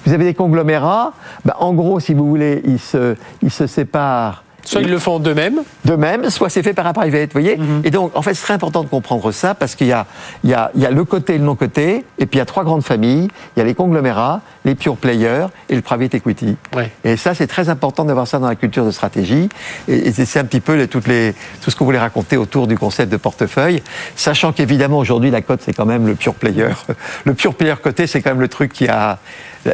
Vous 0.07 0.13
avez 0.13 0.25
des 0.25 0.35
conglomérats. 0.35 1.13
Ben, 1.45 1.55
en 1.59 1.73
gros, 1.73 1.99
si 1.99 2.15
vous 2.15 2.29
voulez, 2.29 2.63
ils 2.65 2.79
se, 2.79 3.17
ils 3.43 3.51
se 3.51 3.67
séparent 3.67 4.45
Soit 4.65 4.83
ils 4.83 4.91
le 4.91 4.99
font 4.99 5.19
d'eux-mêmes. 5.19 5.63
D'eux-mêmes, 5.85 6.31
soit 6.31 6.49
c'est 6.49 6.63
fait 6.63 6.73
par 6.73 6.87
un 6.87 6.93
private, 6.93 7.33
vous 7.33 7.41
voyez 7.41 7.57
mhm. 7.57 7.83
Et 7.85 7.91
donc, 7.91 8.17
en 8.17 8.23
fait, 8.23 8.35
c'est 8.35 8.45
très 8.45 8.55
important 8.55 8.83
de 8.83 8.89
comprendre 8.89 9.31
ça 9.33 9.55
parce 9.55 9.75
qu'il 9.75 9.89
y 9.89 9.93
a, 9.93 10.07
il 10.45 10.51
y, 10.51 10.55
a, 10.55 10.71
il 10.75 10.81
y 10.81 10.87
a 10.87 10.91
le 10.91 11.05
côté 11.05 11.35
et 11.35 11.39
le 11.39 11.45
non-côté, 11.45 12.05
et 12.19 12.27
puis 12.27 12.37
il 12.37 12.39
y 12.39 12.43
a 12.43 12.45
trois 12.45 12.65
grandes 12.65 12.85
familles. 12.85 13.29
Il 13.57 13.59
y 13.59 13.63
a 13.63 13.65
les 13.65 13.75
conglomérats, 13.75 14.41
les 14.65 14.75
pure 14.75 14.97
players 14.97 15.47
et 15.69 15.75
le 15.75 15.83
private 15.83 16.15
equity. 16.15 16.57
Et 17.05 17.17
ça, 17.17 17.35
c'est 17.35 17.47
très 17.47 17.69
important 17.69 18.05
d'avoir 18.05 18.27
ça 18.27 18.39
dans 18.39 18.49
la 18.49 18.55
culture 18.55 18.85
de 18.85 18.91
stratégie. 18.91 19.49
Et, 19.89 20.13
c'est 20.13 20.39
un 20.39 20.45
petit 20.45 20.61
peu 20.61 20.87
toutes 20.87 21.09
les, 21.09 21.35
tout 21.61 21.71
ce 21.71 21.77
qu'on 21.77 21.85
voulait 21.85 21.99
raconter 21.99 22.37
autour 22.37 22.67
du 22.67 22.79
concept 22.79 23.11
de 23.11 23.17
portefeuille, 23.17 23.83
sachant 24.17 24.53
qu'évidemment, 24.53 24.99
aujourd'hui, 24.99 25.31
la 25.31 25.43
cote, 25.43 25.61
c'est 25.65 25.73
quand 25.73 25.87
même 25.87 26.07
le 26.07 26.15
pure 26.15 26.35
player. 26.35 26.69
Le 27.25 27.35
pure 27.35 27.55
player 27.55 27.75
côté, 27.83 28.07
c'est 28.07 28.21
quand 28.21 28.31
même 28.31 28.41
le 28.41 28.49
truc 28.49 28.73
qui 28.73 28.89
a 28.89 29.19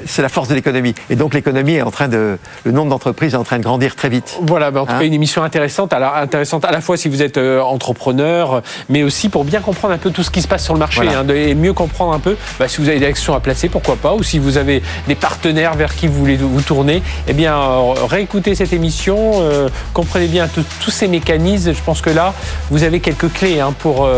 c'est 0.06 0.22
la 0.22 0.28
force 0.28 0.48
de 0.48 0.54
l'économie. 0.54 0.94
Et 1.10 1.16
donc 1.16 1.34
l'économie 1.34 1.74
est 1.74 1.82
en 1.82 1.90
train 1.90 2.08
de, 2.08 2.38
le 2.64 2.72
nombre 2.72 2.90
d'entreprises 2.90 3.34
est 3.34 3.36
en 3.36 3.44
train 3.44 3.58
de 3.58 3.62
grandir 3.62 3.96
très 3.96 4.08
vite. 4.08 4.38
Voilà, 4.42 4.68
en 4.68 4.72
tout 4.72 4.86
cas 4.86 4.94
hein 4.94 5.00
une 5.00 5.14
émission 5.14 5.42
intéressante, 5.42 5.92
alors 5.92 6.14
intéressante 6.14 6.64
à 6.64 6.70
la 6.70 6.80
fois 6.80 6.96
si 6.96 7.08
vous 7.08 7.22
êtes 7.22 7.38
euh, 7.38 7.60
entrepreneur, 7.60 8.62
mais 8.88 9.02
aussi 9.02 9.28
pour 9.28 9.44
bien 9.44 9.60
comprendre 9.60 9.94
un 9.94 9.98
peu 9.98 10.10
tout 10.10 10.22
ce 10.22 10.30
qui 10.30 10.42
se 10.42 10.48
passe 10.48 10.64
sur 10.64 10.74
le 10.74 10.80
marché 10.80 11.02
hein, 11.08 11.26
et 11.28 11.54
mieux 11.54 11.72
comprendre 11.72 12.12
un 12.12 12.18
peu 12.18 12.36
bah, 12.58 12.68
si 12.68 12.80
vous 12.80 12.88
avez 12.88 12.98
des 12.98 13.06
actions 13.06 13.34
à 13.34 13.40
placer, 13.40 13.68
pourquoi 13.68 13.96
pas, 13.96 14.14
ou 14.14 14.22
si 14.22 14.38
vous 14.38 14.58
avez 14.58 14.82
des 15.06 15.14
partenaires 15.14 15.74
vers 15.74 15.94
qui 15.94 16.06
vous 16.06 16.18
voulez 16.18 16.36
vous 16.36 16.62
tourner, 16.62 17.02
eh 17.26 17.32
bien 17.32 17.56
euh, 17.56 17.94
réécoutez 18.08 18.54
cette 18.54 18.72
émission, 18.72 19.40
euh, 19.40 19.68
comprenez 19.94 20.26
bien 20.26 20.48
tous 20.48 20.90
ces 20.90 21.08
mécanismes. 21.08 21.72
Je 21.72 21.82
pense 21.82 22.00
que 22.00 22.10
là 22.10 22.34
vous 22.70 22.82
avez 22.82 23.00
quelques 23.00 23.32
clés 23.32 23.60
hein, 23.60 23.74
pour 23.78 24.08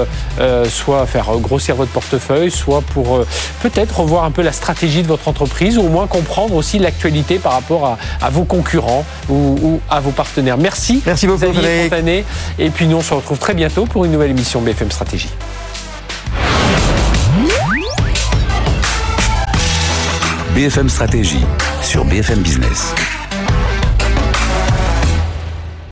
soit 0.69 1.07
faire 1.07 1.31
grossir 1.39 1.77
votre 1.77 1.91
portefeuille, 1.91 2.51
soit 2.51 2.83
pour 2.83 3.25
peut-être 3.63 4.01
revoir 4.01 4.25
un 4.25 4.31
peu 4.31 4.43
la 4.43 4.53
stratégie 4.53 5.03
de 5.03 5.09
votre 5.09 5.29
entreprise 5.29 5.60
ou 5.69 5.83
au 5.83 5.89
moins 5.89 6.07
comprendre 6.07 6.55
aussi 6.55 6.79
l'actualité 6.79 7.39
par 7.39 7.53
rapport 7.53 7.99
à, 8.21 8.31
vos 8.31 8.45
concurrents 8.45 9.05
ou, 9.29 9.81
à 9.89 10.01
vos 10.01 10.11
partenaires. 10.11 10.59
Merci. 10.59 11.03
Merci 11.05 11.27
beaucoup, 11.27 11.41
Xavier 11.41 11.85
Fontané. 11.85 12.25
Et 12.59 12.71
puis 12.71 12.87
nous, 12.87 12.97
on 12.97 13.03
se 13.03 13.15
retrouve 13.15 13.39
très 13.39 13.55
bientôt 13.55 13.87
pour 13.87 14.05
une 14.05 14.13
nouvelle 14.13 14.31
émission 14.31 14.61
BFM 14.61 14.91
Stratégie. 14.91 15.31
BFM 20.55 20.89
Stratégie 20.89 21.45
sur 21.83 22.05
BFM 22.05 22.41
Business. 22.41 22.95